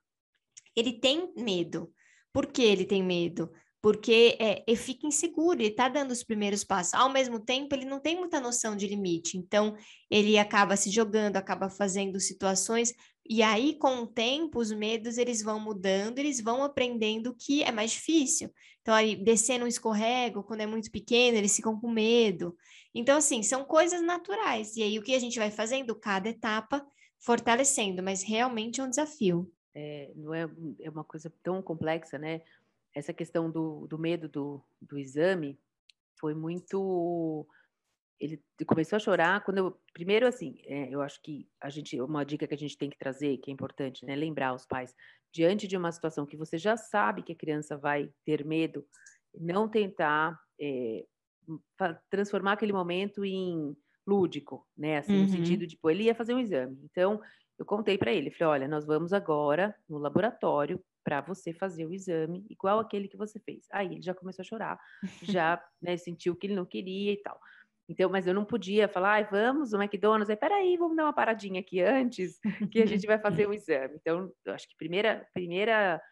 ele 0.77 0.93
tem 0.93 1.33
medo. 1.37 1.93
Por 2.33 2.47
que 2.47 2.63
ele 2.63 2.85
tem 2.85 3.03
medo? 3.03 3.51
Porque 3.87 4.37
é, 4.41 4.65
ele 4.67 4.77
fica 4.77 5.07
inseguro, 5.07 5.61
ele 5.61 5.69
está 5.69 5.89
dando 5.89 6.11
os 6.11 6.25
primeiros 6.25 6.65
passos. 6.65 6.93
Ao 6.93 7.09
mesmo 7.09 7.39
tempo, 7.39 7.73
ele 7.73 7.85
não 7.85 8.01
tem 8.01 8.19
muita 8.19 8.41
noção 8.41 8.75
de 8.75 8.85
limite, 8.85 9.39
então 9.39 9.77
ele 10.11 10.37
acaba 10.37 10.77
se 10.77 10.91
jogando, 10.91 11.37
acaba 11.37 11.71
fazendo 11.71 12.19
situações, 12.19 12.93
e 13.25 13.45
aí, 13.45 13.79
com 13.79 13.99
o 13.99 14.07
tempo, 14.09 14.59
os 14.59 14.73
medos 14.73 15.19
eles 15.19 15.41
vão 15.41 15.61
mudando, 15.61 16.19
eles 16.19 16.41
vão 16.41 16.65
aprendendo 16.65 17.33
que 17.39 17.63
é 17.63 17.71
mais 17.71 17.93
difícil. 17.93 18.51
Então, 18.83 18.93
aí, 18.93 19.15
descer 19.15 19.63
um 19.63 19.69
escorrego, 19.69 20.43
quando 20.43 20.63
é 20.63 20.67
muito 20.67 20.91
pequeno, 20.91 21.39
eles 21.39 21.55
ficam 21.55 21.79
com 21.81 21.89
medo. 21.89 22.57
Então, 22.93 23.17
assim, 23.17 23.41
são 23.45 23.65
coisas 23.65 24.03
naturais. 24.03 24.75
E 24.75 24.83
aí, 24.83 24.99
o 24.99 25.03
que 25.03 25.15
a 25.15 25.21
gente 25.21 25.39
vai 25.39 25.53
fazendo? 25.53 25.95
Cada 25.95 26.29
etapa 26.29 26.85
fortalecendo, 27.21 28.03
mas 28.03 28.25
realmente 28.25 28.81
é 28.81 28.85
um 28.85 28.91
desafio. 28.91 29.49
É, 29.73 30.11
não 30.17 30.35
é, 30.35 30.49
é 30.81 30.91
uma 30.91 31.05
coisa 31.05 31.33
tão 31.45 31.63
complexa, 31.63 32.19
né? 32.19 32.41
Essa 32.97 33.13
questão 33.13 33.51
do, 33.51 33.87
do 33.87 33.99
medo 33.99 34.27
do, 34.27 34.65
do 34.81 34.97
exame 34.97 35.61
foi 36.19 36.35
muito. 36.35 37.47
Ele 38.19 38.43
começou 38.67 38.97
a 38.97 39.01
chorar 39.01 39.45
quando 39.45 39.59
eu. 39.59 39.79
Primeiro, 39.93 40.27
assim, 40.27 40.59
é, 40.65 40.89
eu 40.89 41.03
acho 41.03 41.21
que 41.23 41.47
a 41.61 41.69
gente. 41.69 42.01
Uma 42.01 42.25
dica 42.25 42.47
que 42.47 42.55
a 42.55 42.59
gente 42.59 42.79
tem 42.79 42.89
que 42.89 42.97
trazer, 42.97 43.37
que 43.37 43.51
é 43.51 43.55
importante, 43.55 44.07
né? 44.07 44.17
Lembrar 44.17 44.55
os 44.55 44.65
pais, 44.65 44.95
diante 45.31 45.69
de 45.69 45.77
uma 45.77 45.93
situação 45.93 46.25
que 46.25 46.39
você 46.39 46.57
já 46.57 46.75
sabe 46.75 47.23
que 47.23 47.33
a 47.33 47.37
criança 47.37 47.77
vai 47.77 48.11
ter 48.25 48.47
medo, 48.47 48.83
não 49.39 49.69
tentar 49.69 50.41
é, 50.59 51.05
transformar 52.09 52.53
aquele 52.53 52.73
momento 52.73 53.27
em 53.27 53.77
lúdico, 54.07 54.67
né? 54.75 54.99
Assim, 54.99 55.17
uhum. 55.17 55.23
no 55.25 55.29
sentido 55.29 55.67
de, 55.67 55.75
tipo, 55.75 55.91
ele 55.91 56.05
ia 56.05 56.15
fazer 56.15 56.33
um 56.33 56.41
exame. 56.41 56.81
Então, 56.91 57.21
eu 57.59 57.67
contei 57.67 57.99
para 57.99 58.11
ele, 58.11 58.31
falei, 58.31 58.63
olha, 58.63 58.69
nós 58.69 58.87
vamos 58.87 59.13
agora 59.13 59.77
no 59.87 59.99
laboratório 59.99 60.83
para 61.07 61.21
você 61.21 61.53
fazer 61.53 61.87
o 61.87 61.95
exame 61.95 62.45
igual 62.51 62.81
aquele 62.81 63.07
que 63.07 63.17
você 63.17 63.39
fez. 63.39 63.69
Aí 63.71 63.87
ele 63.87 64.03
já 64.03 64.13
começou 64.13 64.43
a 64.43 64.45
chorar, 64.45 64.77
já 65.23 65.63
né, 65.81 65.97
sentiu 65.97 66.35
que 66.35 66.49
ele 66.49 66.57
não 66.57 66.67
queria 66.67 67.13
e 67.13 67.23
tal. 67.23 67.41
Então, 67.89 68.11
mas 68.11 68.27
eu 68.27 68.35
não 68.35 68.45
podia 68.45 68.89
falar, 68.89 69.13
ai, 69.13 69.25
vamos 69.31 69.71
no 69.71 69.81
McDonald's, 69.81 70.29
aí, 70.29 70.37
peraí, 70.37 70.77
vamos 70.77 70.97
dar 70.97 71.05
uma 71.05 71.13
paradinha 71.13 71.61
aqui 71.61 71.81
antes, 71.81 72.41
que 72.73 72.83
a 72.83 72.87
gente 72.87 73.07
vai 73.07 73.21
fazer 73.21 73.47
o 73.47 73.55
exame. 73.55 73.95
Então, 73.95 74.33
eu 74.45 74.53
acho 74.53 74.69
que 74.69 74.77
primeira, 74.77 75.25
primeira 75.33 76.03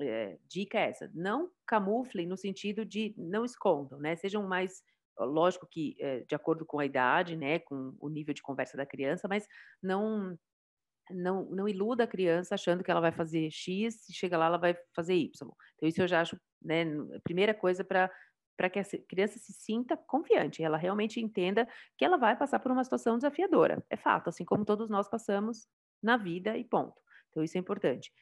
é, 0.00 0.36
dica 0.48 0.80
é 0.80 0.88
essa, 0.88 1.08
não 1.14 1.48
camuflem 1.64 2.26
no 2.26 2.36
sentido 2.36 2.84
de 2.84 3.14
não 3.16 3.44
escondam, 3.44 4.00
né? 4.00 4.16
Sejam 4.16 4.42
mais, 4.48 4.82
lógico 5.16 5.68
que 5.70 5.94
é, 6.00 6.24
de 6.28 6.34
acordo 6.34 6.66
com 6.66 6.80
a 6.80 6.84
idade, 6.84 7.36
né, 7.36 7.60
com 7.60 7.94
o 8.00 8.08
nível 8.08 8.34
de 8.34 8.42
conversa 8.42 8.76
da 8.76 8.84
criança, 8.84 9.28
mas 9.28 9.46
não 9.80 10.36
não, 11.12 11.44
não 11.46 11.68
iluda 11.68 12.04
a 12.04 12.06
criança 12.06 12.54
achando 12.54 12.82
que 12.82 12.90
ela 12.90 13.00
vai 13.00 13.12
fazer 13.12 13.50
X 13.50 14.08
e 14.08 14.12
chega 14.12 14.38
lá 14.38 14.46
ela 14.46 14.58
vai 14.58 14.76
fazer 14.94 15.14
Y. 15.14 15.30
Então, 15.76 15.88
isso 15.88 16.02
eu 16.02 16.08
já 16.08 16.20
acho, 16.20 16.36
né, 16.62 16.84
a 17.14 17.20
primeira 17.20 17.54
coisa 17.54 17.84
para 17.84 18.10
para 18.56 18.68
que 18.68 18.78
a 18.78 18.84
criança 19.08 19.38
se 19.38 19.54
sinta 19.54 19.96
confiante, 19.96 20.62
ela 20.62 20.76
realmente 20.76 21.18
entenda 21.18 21.66
que 21.96 22.04
ela 22.04 22.18
vai 22.18 22.36
passar 22.36 22.58
por 22.58 22.70
uma 22.70 22.84
situação 22.84 23.16
desafiadora. 23.16 23.82
É 23.88 23.96
fato, 23.96 24.28
assim 24.28 24.44
como 24.44 24.66
todos 24.66 24.90
nós 24.90 25.08
passamos 25.08 25.66
na 26.02 26.18
vida 26.18 26.58
e 26.58 26.62
ponto. 26.62 27.00
Então, 27.30 27.42
isso 27.42 27.56
é 27.56 27.60
importante. 27.60 28.12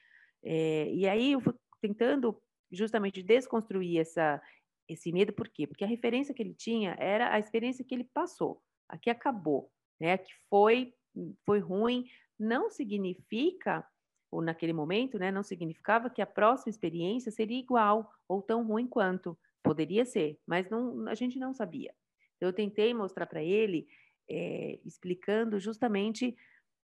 É, 0.45 0.93
e 0.93 1.09
aí, 1.09 1.33
eu 1.33 1.41
fui 1.41 1.53
tentando 1.81 2.41
justamente 2.71 3.21
desconstruir 3.21 3.99
essa, 3.99 4.41
esse 4.89 5.11
medo, 5.11 5.33
por 5.33 5.49
quê? 5.49 5.67
Porque 5.67 5.83
a 5.83 5.89
referência 5.89 6.33
que 6.33 6.41
ele 6.41 6.55
tinha 6.55 6.95
era 7.01 7.35
a 7.35 7.41
experiência 7.41 7.85
que 7.85 7.93
ele 7.93 8.09
passou, 8.15 8.63
a 8.89 8.97
que 8.97 9.11
acabou, 9.11 9.73
né? 10.01 10.13
A 10.13 10.19
que 10.19 10.33
foi, 10.49 10.95
foi 11.45 11.59
ruim, 11.59 12.07
não 12.39 12.71
significa, 12.71 13.87
ou 14.31 14.43
naquele 14.43 14.73
momento, 14.73 15.19
né, 15.19 15.31
não 15.31 15.43
significava 15.43 16.11
que 16.11 16.23
a 16.23 16.27
próxima 16.27 16.71
experiência 16.71 17.33
seria 17.33 17.59
igual 17.59 18.13
ou 18.29 18.43
tão 18.43 18.67
ruim 18.67 18.87
quanto. 18.87 19.39
Poderia 19.63 20.05
ser, 20.05 20.39
mas 20.47 20.69
não, 20.69 21.09
a 21.09 21.15
gente 21.15 21.39
não 21.39 21.53
sabia. 21.53 21.95
Eu 22.41 22.53
tentei 22.53 22.95
mostrar 22.95 23.27
para 23.27 23.43
ele, 23.43 23.89
é, 24.29 24.79
explicando 24.85 25.59
justamente 25.59 26.37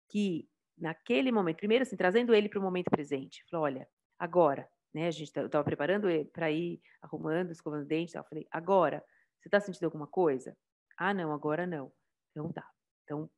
que 0.08 0.48
naquele 0.78 1.32
momento, 1.32 1.58
primeiro 1.58 1.84
assim, 1.84 1.98
trazendo 1.98 2.34
ele 2.34 2.50
para 2.50 2.60
o 2.60 2.62
momento 2.62 2.90
presente. 2.90 3.44
Falou, 3.50 3.66
olha, 3.66 3.88
agora, 4.18 4.70
né, 4.94 5.08
a 5.08 5.12
gente 5.12 5.28
estava 5.28 5.50
tá, 5.50 5.64
preparando 5.64 6.08
para 6.32 6.52
ir 6.52 6.82
arrumando, 7.02 7.52
escovando 7.52 7.86
dente, 7.86 8.16
eu 8.16 8.24
falei, 8.24 8.48
agora, 8.52 9.04
você 9.40 9.48
está 9.48 9.60
sentindo 9.60 9.86
alguma 9.86 10.08
coisa? 10.08 10.56
Ah, 10.98 11.14
não, 11.14 11.34
agora 11.34 11.68
não. 11.68 11.92
Então 12.32 12.52
tá. 12.52 12.66
Então, 13.04 13.30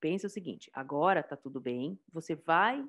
pensa 0.00 0.26
o 0.26 0.30
seguinte: 0.30 0.70
agora 0.72 1.22
tá 1.22 1.36
tudo 1.36 1.60
bem, 1.60 1.98
você 2.12 2.34
vai, 2.34 2.84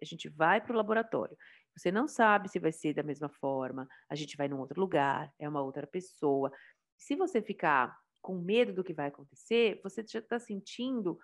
a 0.00 0.04
gente 0.04 0.28
vai 0.28 0.60
para 0.60 0.72
o 0.72 0.76
laboratório. 0.76 1.36
Você 1.76 1.90
não 1.90 2.06
sabe 2.06 2.48
se 2.48 2.58
vai 2.58 2.72
ser 2.72 2.94
da 2.94 3.02
mesma 3.02 3.28
forma, 3.28 3.88
a 4.08 4.14
gente 4.14 4.36
vai 4.36 4.48
num 4.48 4.60
outro 4.60 4.80
lugar, 4.80 5.32
é 5.38 5.48
uma 5.48 5.62
outra 5.62 5.86
pessoa. 5.86 6.52
Se 6.96 7.16
você 7.16 7.40
ficar 7.40 7.98
com 8.20 8.38
medo 8.38 8.72
do 8.72 8.84
que 8.84 8.94
vai 8.94 9.08
acontecer, 9.08 9.80
você 9.82 10.04
já 10.06 10.20
está 10.20 10.38
sentindo 10.38 11.18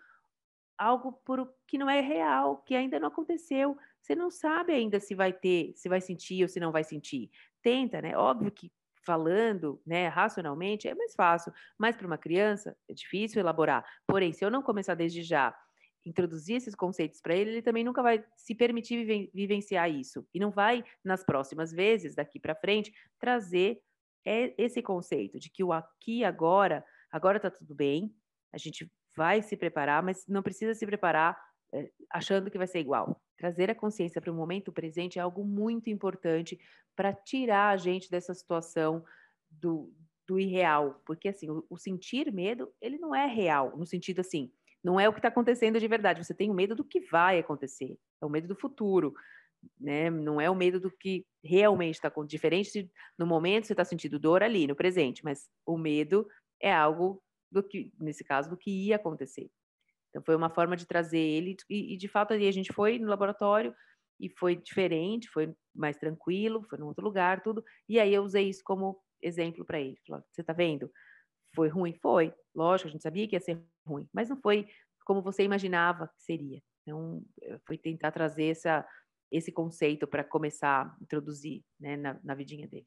algo 0.76 1.12
por 1.24 1.52
que 1.66 1.76
não 1.76 1.90
é 1.90 2.00
real, 2.00 2.58
que 2.62 2.74
ainda 2.74 2.98
não 2.98 3.08
aconteceu. 3.08 3.76
Você 4.00 4.14
não 4.14 4.30
sabe 4.30 4.72
ainda 4.72 5.00
se 5.00 5.14
vai 5.14 5.32
ter, 5.32 5.72
se 5.76 5.88
vai 5.88 6.00
sentir 6.00 6.42
ou 6.42 6.48
se 6.48 6.60
não 6.60 6.72
vai 6.72 6.84
sentir. 6.84 7.30
Tenta, 7.62 8.00
né? 8.00 8.16
Óbvio 8.16 8.50
que 8.50 8.72
falando, 9.08 9.80
né, 9.86 10.06
racionalmente, 10.06 10.86
é 10.86 10.94
mais 10.94 11.14
fácil, 11.14 11.50
mas 11.78 11.96
para 11.96 12.06
uma 12.06 12.18
criança 12.18 12.76
é 12.86 12.92
difícil 12.92 13.40
elaborar. 13.40 13.82
Porém, 14.06 14.34
se 14.34 14.44
eu 14.44 14.50
não 14.50 14.62
começar 14.62 14.94
desde 14.94 15.22
já 15.22 15.56
introduzir 16.04 16.56
esses 16.56 16.74
conceitos 16.74 17.18
para 17.22 17.34
ele, 17.34 17.52
ele 17.52 17.62
também 17.62 17.82
nunca 17.82 18.02
vai 18.02 18.22
se 18.36 18.54
permitir 18.54 18.98
viven 18.98 19.30
vivenciar 19.32 19.90
isso 19.90 20.26
e 20.34 20.38
não 20.38 20.50
vai 20.50 20.84
nas 21.02 21.24
próximas 21.24 21.72
vezes 21.72 22.14
daqui 22.14 22.38
para 22.38 22.54
frente 22.54 22.92
trazer 23.18 23.80
esse 24.26 24.82
conceito 24.82 25.38
de 25.38 25.48
que 25.48 25.64
o 25.64 25.72
aqui 25.72 26.22
agora, 26.22 26.84
agora 27.10 27.38
está 27.38 27.50
tudo 27.50 27.74
bem, 27.74 28.14
a 28.52 28.58
gente 28.58 28.92
vai 29.16 29.40
se 29.40 29.56
preparar, 29.56 30.02
mas 30.02 30.26
não 30.28 30.42
precisa 30.42 30.74
se 30.74 30.84
preparar 30.84 31.34
é, 31.72 31.90
achando 32.10 32.50
que 32.50 32.58
vai 32.58 32.66
ser 32.66 32.80
igual. 32.80 33.18
Trazer 33.38 33.70
a 33.70 33.74
consciência 33.74 34.20
para 34.20 34.32
o 34.32 34.34
momento 34.34 34.72
presente 34.72 35.18
é 35.18 35.22
algo 35.22 35.44
muito 35.44 35.88
importante 35.88 36.58
para 36.94 37.12
tirar 37.12 37.70
a 37.70 37.76
gente 37.76 38.10
dessa 38.10 38.34
situação 38.34 39.04
do, 39.48 39.94
do 40.26 40.38
irreal, 40.38 41.00
porque 41.06 41.28
assim, 41.28 41.48
o, 41.48 41.64
o, 41.70 41.78
sentir 41.78 42.32
medo, 42.32 42.70
ele 42.80 42.98
não 42.98 43.14
é 43.14 43.26
real, 43.26 43.76
no 43.76 43.86
sentido 43.86 44.20
assim, 44.20 44.52
não 44.84 44.98
é 44.98 45.08
o 45.08 45.12
que 45.12 45.20
está 45.20 45.28
acontecendo 45.28 45.80
de 45.80 45.88
verdade, 45.88 46.24
você 46.24 46.34
tem 46.34 46.50
o 46.50 46.54
medo 46.54 46.74
do 46.74 46.84
que 46.84 47.00
vai 47.00 47.38
acontecer, 47.38 47.96
é 48.20 48.26
o 48.26 48.28
medo 48.28 48.48
do 48.48 48.56
futuro, 48.56 49.14
né? 49.78 50.10
Não 50.10 50.40
é 50.40 50.50
o 50.50 50.54
medo 50.54 50.80
do 50.80 50.90
que 50.90 51.26
realmente 51.42 51.94
está 51.94 52.12
diferente 52.26 52.70
de, 52.72 52.90
no 53.16 53.26
momento 53.26 53.66
você 53.66 53.72
está 53.72 53.84
sentindo 53.84 54.18
dor 54.18 54.42
ali, 54.42 54.66
no 54.66 54.76
presente, 54.76 55.24
mas 55.24 55.48
o 55.64 55.78
medo 55.78 56.28
é 56.60 56.72
algo 56.72 57.22
do 57.50 57.62
que, 57.62 57.92
nesse 57.98 58.24
caso, 58.24 58.50
do 58.50 58.56
que 58.56 58.70
ia 58.70 58.96
acontecer. 58.96 59.50
Então 60.10 60.22
foi 60.24 60.34
uma 60.34 60.50
forma 60.50 60.76
de 60.76 60.86
trazer 60.86 61.18
ele 61.18 61.56
e, 61.68 61.94
e 61.94 61.96
de 61.96 62.08
fato 62.08 62.32
ali 62.32 62.48
a 62.48 62.52
gente 62.52 62.72
foi 62.72 62.98
no 62.98 63.08
laboratório, 63.08 63.74
e 64.20 64.28
foi 64.28 64.56
diferente, 64.56 65.28
foi 65.28 65.54
mais 65.74 65.96
tranquilo, 65.96 66.64
foi 66.68 66.78
num 66.78 66.86
outro 66.86 67.04
lugar, 67.04 67.42
tudo. 67.42 67.64
E 67.88 68.00
aí 68.00 68.12
eu 68.12 68.22
usei 68.22 68.48
isso 68.48 68.62
como 68.64 69.00
exemplo 69.22 69.64
para 69.64 69.80
ele. 69.80 69.98
Você 70.32 70.40
está 70.40 70.52
vendo? 70.52 70.90
Foi 71.54 71.68
ruim? 71.68 71.94
Foi. 72.02 72.34
Lógico, 72.54 72.88
a 72.88 72.92
gente 72.92 73.02
sabia 73.02 73.28
que 73.28 73.36
ia 73.36 73.40
ser 73.40 73.62
ruim, 73.86 74.08
mas 74.12 74.28
não 74.28 74.36
foi 74.36 74.66
como 75.04 75.22
você 75.22 75.44
imaginava 75.44 76.08
que 76.08 76.22
seria. 76.22 76.60
Então, 76.82 77.22
foi 77.66 77.78
tentar 77.78 78.10
trazer 78.10 78.46
essa, 78.46 78.86
esse 79.30 79.52
conceito 79.52 80.06
para 80.06 80.24
começar 80.24 80.86
a 80.86 80.96
introduzir 81.02 81.62
né, 81.78 81.96
na, 81.96 82.18
na 82.22 82.34
vidinha 82.34 82.66
dele. 82.66 82.86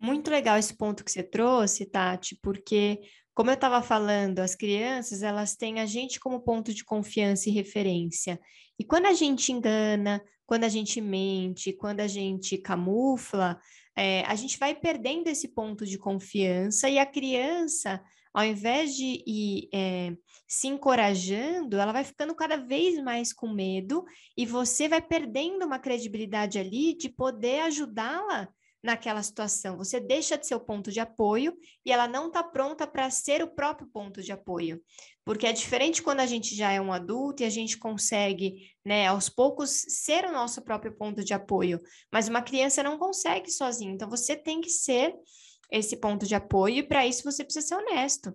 Muito 0.00 0.30
legal 0.30 0.56
esse 0.56 0.76
ponto 0.76 1.04
que 1.04 1.10
você 1.10 1.22
trouxe, 1.22 1.84
Tati, 1.84 2.38
porque 2.40 3.00
como 3.34 3.50
eu 3.50 3.54
estava 3.54 3.80
falando, 3.82 4.40
as 4.40 4.54
crianças 4.56 5.22
elas 5.22 5.54
têm 5.54 5.80
a 5.80 5.86
gente 5.86 6.18
como 6.18 6.40
ponto 6.40 6.74
de 6.74 6.84
confiança 6.84 7.48
e 7.48 7.52
referência. 7.52 8.40
E 8.78 8.84
quando 8.84 9.06
a 9.06 9.12
gente 9.12 9.52
engana, 9.52 10.20
quando 10.44 10.64
a 10.64 10.68
gente 10.68 11.00
mente, 11.00 11.72
quando 11.72 12.00
a 12.00 12.06
gente 12.06 12.58
camufla, 12.58 13.60
é, 13.96 14.22
a 14.22 14.34
gente 14.34 14.58
vai 14.58 14.74
perdendo 14.74 15.28
esse 15.28 15.48
ponto 15.48 15.84
de 15.84 15.98
confiança 15.98 16.88
e 16.88 16.98
a 16.98 17.06
criança, 17.06 18.02
ao 18.32 18.44
invés 18.44 18.96
de 18.96 19.22
ir 19.26 19.68
é, 19.74 20.16
se 20.46 20.68
encorajando, 20.68 21.76
ela 21.76 21.92
vai 21.92 22.04
ficando 22.04 22.34
cada 22.34 22.56
vez 22.56 23.02
mais 23.02 23.32
com 23.32 23.48
medo 23.52 24.04
e 24.36 24.46
você 24.46 24.88
vai 24.88 25.02
perdendo 25.02 25.64
uma 25.64 25.78
credibilidade 25.78 26.58
ali 26.58 26.96
de 26.96 27.08
poder 27.08 27.60
ajudá-la 27.60 28.48
naquela 28.82 29.22
situação. 29.22 29.76
Você 29.76 29.98
deixa 30.00 30.38
de 30.38 30.46
ser 30.46 30.54
o 30.54 30.60
ponto 30.60 30.90
de 30.90 31.00
apoio 31.00 31.56
e 31.84 31.92
ela 31.92 32.06
não 32.06 32.28
está 32.28 32.42
pronta 32.42 32.86
para 32.86 33.10
ser 33.10 33.42
o 33.42 33.54
próprio 33.54 33.88
ponto 33.88 34.22
de 34.22 34.32
apoio. 34.32 34.82
Porque 35.24 35.46
é 35.46 35.52
diferente 35.52 36.02
quando 36.02 36.20
a 36.20 36.26
gente 36.26 36.54
já 36.54 36.70
é 36.70 36.80
um 36.80 36.92
adulto 36.92 37.42
e 37.42 37.46
a 37.46 37.50
gente 37.50 37.76
consegue, 37.76 38.72
né, 38.84 39.06
aos 39.06 39.28
poucos, 39.28 39.70
ser 39.70 40.24
o 40.24 40.32
nosso 40.32 40.62
próprio 40.62 40.96
ponto 40.96 41.24
de 41.24 41.34
apoio. 41.34 41.80
Mas 42.12 42.28
uma 42.28 42.42
criança 42.42 42.82
não 42.82 42.98
consegue 42.98 43.50
sozinha. 43.50 43.92
Então 43.92 44.08
você 44.08 44.36
tem 44.36 44.60
que 44.60 44.70
ser 44.70 45.14
esse 45.70 45.96
ponto 45.96 46.26
de 46.26 46.34
apoio 46.34 46.76
e 46.76 46.82
para 46.82 47.06
isso 47.06 47.22
você 47.24 47.44
precisa 47.44 47.66
ser 47.66 47.74
honesto. 47.74 48.34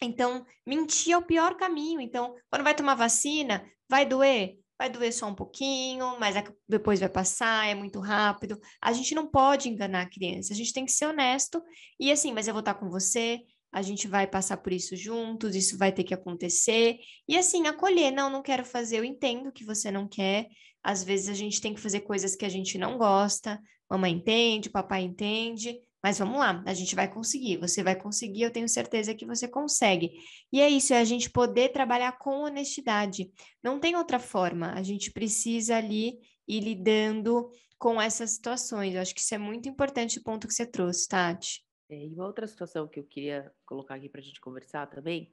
Então, 0.00 0.44
mentir 0.66 1.12
é 1.12 1.16
o 1.16 1.22
pior 1.22 1.56
caminho. 1.56 2.00
Então, 2.00 2.34
quando 2.50 2.64
vai 2.64 2.74
tomar 2.74 2.94
vacina, 2.94 3.64
vai 3.88 4.04
doer? 4.04 4.58
Vai 4.84 4.90
doer 4.90 5.12
só 5.12 5.26
um 5.26 5.34
pouquinho, 5.34 6.18
mas 6.20 6.34
depois 6.68 7.00
vai 7.00 7.08
passar, 7.08 7.66
é 7.66 7.74
muito 7.74 8.00
rápido. 8.00 8.60
A 8.82 8.92
gente 8.92 9.14
não 9.14 9.26
pode 9.26 9.68
enganar 9.68 10.02
a 10.02 10.10
criança, 10.10 10.52
a 10.52 10.56
gente 10.56 10.72
tem 10.72 10.84
que 10.84 10.92
ser 10.92 11.06
honesto 11.06 11.62
e 11.98 12.12
assim, 12.12 12.32
mas 12.32 12.46
eu 12.46 12.54
vou 12.54 12.60
estar 12.60 12.74
com 12.74 12.90
você, 12.90 13.40
a 13.72 13.80
gente 13.80 14.06
vai 14.06 14.26
passar 14.26 14.58
por 14.58 14.72
isso 14.72 14.94
juntos, 14.94 15.56
isso 15.56 15.78
vai 15.78 15.90
ter 15.90 16.04
que 16.04 16.12
acontecer. 16.12 16.98
E 17.26 17.36
assim, 17.36 17.66
acolher, 17.66 18.10
não, 18.12 18.28
não 18.28 18.42
quero 18.42 18.64
fazer, 18.64 18.98
eu 18.98 19.04
entendo 19.04 19.50
que 19.50 19.64
você 19.64 19.90
não 19.90 20.06
quer. 20.06 20.48
Às 20.82 21.02
vezes 21.02 21.30
a 21.30 21.34
gente 21.34 21.60
tem 21.60 21.72
que 21.72 21.80
fazer 21.80 22.00
coisas 22.00 22.36
que 22.36 22.44
a 22.44 22.48
gente 22.48 22.76
não 22.76 22.98
gosta, 22.98 23.58
mamãe 23.90 24.12
entende, 24.12 24.68
papai 24.68 25.02
entende, 25.02 25.80
mas 26.04 26.18
vamos 26.18 26.38
lá, 26.38 26.62
a 26.66 26.74
gente 26.74 26.94
vai 26.94 27.10
conseguir, 27.10 27.56
você 27.56 27.82
vai 27.82 27.96
conseguir, 27.96 28.42
eu 28.42 28.50
tenho 28.50 28.68
certeza 28.68 29.14
que 29.14 29.24
você 29.24 29.48
consegue. 29.48 30.12
E 30.52 30.60
é 30.60 30.68
isso, 30.68 30.92
é 30.92 31.00
a 31.00 31.04
gente 31.04 31.30
poder 31.30 31.70
trabalhar 31.70 32.18
com 32.18 32.42
honestidade. 32.42 33.32
Não 33.62 33.80
tem 33.80 33.96
outra 33.96 34.18
forma, 34.18 34.74
a 34.74 34.82
gente 34.82 35.10
precisa 35.10 35.76
ali 35.78 36.18
ir 36.46 36.60
lidando 36.60 37.50
com 37.78 37.98
essas 37.98 38.32
situações. 38.32 38.94
Eu 38.94 39.00
acho 39.00 39.14
que 39.14 39.20
isso 39.22 39.34
é 39.34 39.38
muito 39.38 39.66
importante 39.66 40.18
o 40.18 40.22
ponto 40.22 40.46
que 40.46 40.52
você 40.52 40.66
trouxe, 40.66 41.08
Tati. 41.08 41.64
É, 41.88 41.96
e 41.96 42.12
uma 42.12 42.26
outra 42.26 42.46
situação 42.46 42.86
que 42.86 43.00
eu 43.00 43.04
queria 43.04 43.50
colocar 43.64 43.94
aqui 43.94 44.10
para 44.10 44.20
a 44.20 44.24
gente 44.24 44.42
conversar 44.42 44.86
também, 44.88 45.32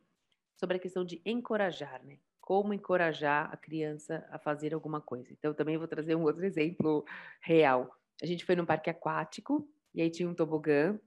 sobre 0.56 0.78
a 0.78 0.80
questão 0.80 1.04
de 1.04 1.22
encorajar, 1.26 2.02
né? 2.06 2.18
Como 2.40 2.74
encorajar 2.74 3.50
a 3.52 3.58
criança 3.58 4.26
a 4.32 4.40
fazer 4.40 4.74
alguma 4.74 5.02
coisa. 5.02 5.34
Então, 5.34 5.54
também 5.54 5.78
vou 5.78 5.86
trazer 5.90 6.16
um 6.16 6.24
outro 6.24 6.46
exemplo 6.46 7.04
real. 7.42 7.94
A 8.24 8.26
gente 8.26 8.46
foi 8.46 8.56
num 8.56 8.66
parque 8.66 8.90
aquático 8.90 9.70
e 9.94 10.02
aí 10.02 10.10
tinha 10.10 10.30
um 10.30 10.34
tobogã 10.34 11.00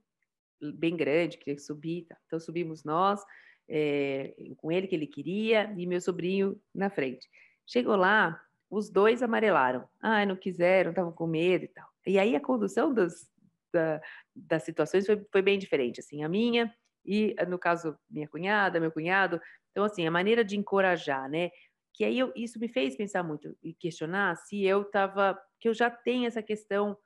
bem 0.60 0.96
grande, 0.96 1.38
queria 1.38 1.58
subir. 1.58 2.06
Tá? 2.06 2.16
Então 2.26 2.38
subimos 2.40 2.84
nós, 2.84 3.22
é, 3.68 4.34
com 4.56 4.70
ele 4.70 4.86
que 4.86 4.94
ele 4.94 5.06
queria, 5.06 5.72
e 5.76 5.86
meu 5.86 6.00
sobrinho 6.00 6.60
na 6.74 6.90
frente. 6.90 7.28
Chegou 7.66 7.96
lá, 7.96 8.40
os 8.70 8.90
dois 8.90 9.22
amarelaram. 9.22 9.88
Ah, 10.00 10.24
não 10.26 10.36
quiseram, 10.36 10.90
estavam 10.90 11.12
com 11.12 11.26
medo 11.26 11.64
e 11.64 11.68
tal. 11.68 11.88
E 12.06 12.18
aí 12.18 12.36
a 12.36 12.40
condução 12.40 12.92
dos, 12.92 13.30
da, 13.72 14.00
das 14.34 14.62
situações 14.62 15.06
foi, 15.06 15.24
foi 15.30 15.42
bem 15.42 15.58
diferente. 15.58 16.00
Assim, 16.00 16.22
a 16.22 16.28
minha 16.28 16.72
e, 17.04 17.34
no 17.48 17.58
caso, 17.58 17.98
minha 18.08 18.28
cunhada, 18.28 18.80
meu 18.80 18.90
cunhado. 18.90 19.40
Então, 19.70 19.84
assim, 19.84 20.06
a 20.06 20.10
maneira 20.10 20.44
de 20.44 20.56
encorajar, 20.56 21.28
né? 21.28 21.50
Que 21.92 22.04
aí 22.04 22.18
eu, 22.18 22.32
isso 22.34 22.58
me 22.58 22.68
fez 22.68 22.96
pensar 22.96 23.22
muito 23.22 23.56
e 23.62 23.72
questionar 23.72 24.36
se 24.36 24.64
eu 24.64 24.82
estava, 24.82 25.40
que 25.60 25.68
eu 25.68 25.74
já 25.74 25.90
tenho 25.90 26.26
essa 26.26 26.42
questão 26.42 26.96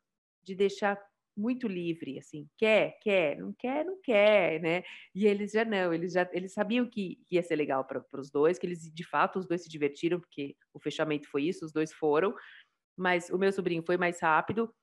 de 0.43 0.55
deixar 0.55 0.99
muito 1.38 1.68
livre, 1.68 2.18
assim, 2.18 2.49
quer, 2.59 2.99
quer, 3.00 3.38
não 3.38 3.54
quer, 3.57 3.85
não 3.85 4.00
quer, 4.02 4.61
né? 4.61 4.83
E 5.14 5.26
eles 5.26 5.52
já 5.52 5.64
não, 5.64 5.95
eles 5.95 6.12
já 6.12 6.28
eles 6.33 6.52
sabiam 6.52 6.88
que 6.90 7.18
ia 7.30 7.42
ser 7.42 7.57
legal 7.57 7.85
para 7.85 8.02
os 8.21 8.30
dois, 8.30 8.59
que 8.59 8.66
eles 8.66 8.92
de 8.92 9.04
fato 9.04 9.38
os 9.38 9.47
dois 9.47 9.62
se 9.62 9.68
divertiram, 9.68 10.18
porque 10.21 10.57
o 10.75 10.80
fechamento 10.80 11.28
foi 11.30 11.45
isso, 11.45 11.64
os 11.64 11.73
dois 11.73 11.92
foram, 11.92 12.35
mas 12.97 13.30
o 13.30 13.38
meu 13.38 13.52
sobrinho 13.52 13.83
foi 13.87 13.97
mais 13.97 14.21
rápido, 14.21 14.75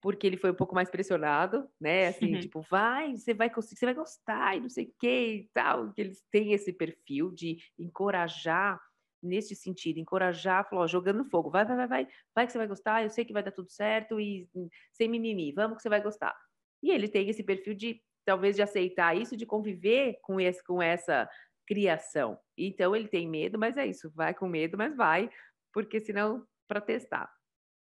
porque 0.00 0.26
ele 0.26 0.36
foi 0.36 0.50
um 0.52 0.54
pouco 0.54 0.74
mais 0.74 0.90
pressionado, 0.90 1.68
né? 1.80 2.08
Assim, 2.08 2.34
uhum. 2.34 2.40
tipo, 2.40 2.60
vai, 2.70 3.16
você 3.16 3.34
vai 3.34 3.50
conseguir, 3.50 3.78
você 3.80 3.86
vai 3.86 3.94
gostar 3.94 4.56
e 4.56 4.60
não 4.60 4.68
sei 4.68 4.84
o 4.86 4.94
que 5.00 5.34
e 5.36 5.50
tal, 5.52 5.92
que 5.92 6.00
eles 6.00 6.22
têm 6.30 6.52
esse 6.52 6.72
perfil 6.72 7.32
de 7.32 7.58
encorajar 7.78 8.80
nesse 9.24 9.54
sentido, 9.54 9.98
encorajar, 9.98 10.68
falar, 10.68 10.82
ó, 10.82 10.86
jogando 10.86 11.24
fogo, 11.24 11.50
vai, 11.50 11.64
vai, 11.64 11.76
vai, 11.76 11.88
vai, 11.88 12.08
vai 12.34 12.46
que 12.46 12.52
você 12.52 12.58
vai 12.58 12.66
gostar, 12.66 13.02
eu 13.02 13.10
sei 13.10 13.24
que 13.24 13.32
vai 13.32 13.42
dar 13.42 13.52
tudo 13.52 13.70
certo 13.70 14.20
e 14.20 14.48
hum, 14.54 14.68
sem 14.92 15.08
mimimi, 15.08 15.52
vamos 15.52 15.76
que 15.76 15.82
você 15.82 15.88
vai 15.88 16.02
gostar. 16.02 16.36
E 16.82 16.90
ele 16.90 17.08
tem 17.08 17.28
esse 17.28 17.42
perfil 17.42 17.74
de, 17.74 18.02
talvez, 18.24 18.56
de 18.56 18.62
aceitar 18.62 19.16
isso, 19.16 19.36
de 19.36 19.46
conviver 19.46 20.18
com, 20.22 20.38
esse, 20.38 20.62
com 20.62 20.82
essa 20.82 21.28
criação. 21.66 22.38
Então, 22.56 22.94
ele 22.94 23.08
tem 23.08 23.28
medo, 23.28 23.58
mas 23.58 23.76
é 23.76 23.86
isso, 23.86 24.10
vai 24.14 24.34
com 24.34 24.46
medo, 24.46 24.76
mas 24.76 24.94
vai, 24.94 25.30
porque 25.72 26.00
senão, 26.00 26.46
para 26.68 26.80
testar. 26.80 27.32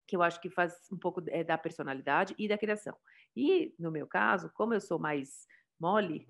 Que 0.07 0.15
eu 0.15 0.21
acho 0.21 0.39
que 0.39 0.49
faz 0.49 0.73
um 0.91 0.97
pouco 0.97 1.23
é, 1.29 1.43
da 1.43 1.57
personalidade 1.57 2.35
e 2.37 2.47
da 2.47 2.57
criação. 2.57 2.95
E, 3.35 3.73
no 3.79 3.91
meu 3.91 4.07
caso, 4.07 4.51
como 4.53 4.73
eu 4.73 4.79
sou 4.79 4.99
mais 4.99 5.47
mole, 5.79 6.27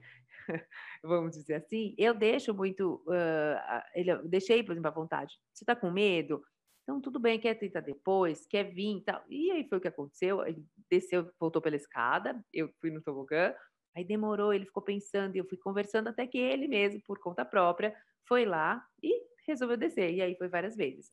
vamos 1.03 1.35
dizer 1.35 1.55
assim, 1.55 1.95
eu 1.97 2.13
deixo 2.13 2.53
muito, 2.53 3.03
uh, 3.07 3.81
ele, 3.93 4.11
eu 4.11 4.27
deixei, 4.27 4.63
por 4.63 4.71
exemplo, 4.73 4.89
à 4.89 4.93
vontade. 4.93 5.33
Você 5.53 5.63
está 5.63 5.75
com 5.75 5.91
medo? 5.91 6.41
Então, 6.83 7.01
tudo 7.01 7.19
bem, 7.19 7.39
quer 7.39 7.55
tentar 7.55 7.81
depois, 7.81 8.45
quer 8.45 8.65
vir 8.65 8.97
e 8.97 9.03
tal. 9.03 9.23
E 9.27 9.51
aí 9.51 9.67
foi 9.67 9.79
o 9.79 9.81
que 9.81 9.87
aconteceu, 9.87 10.45
ele 10.45 10.63
desceu, 10.89 11.29
voltou 11.39 11.61
pela 11.61 11.75
escada, 11.75 12.39
eu 12.53 12.69
fui 12.79 12.91
no 12.91 13.01
tobogã, 13.01 13.53
aí 13.95 14.03
demorou, 14.05 14.53
ele 14.53 14.65
ficou 14.65 14.83
pensando, 14.83 15.35
e 15.35 15.39
eu 15.39 15.47
fui 15.47 15.57
conversando 15.57 16.09
até 16.09 16.27
que 16.27 16.37
ele 16.37 16.67
mesmo, 16.67 17.01
por 17.07 17.19
conta 17.19 17.43
própria, 17.43 17.95
foi 18.27 18.45
lá 18.45 18.83
e 19.01 19.19
resolveu 19.47 19.77
descer, 19.77 20.13
e 20.13 20.21
aí 20.21 20.35
foi 20.37 20.47
várias 20.47 20.75
vezes. 20.75 21.09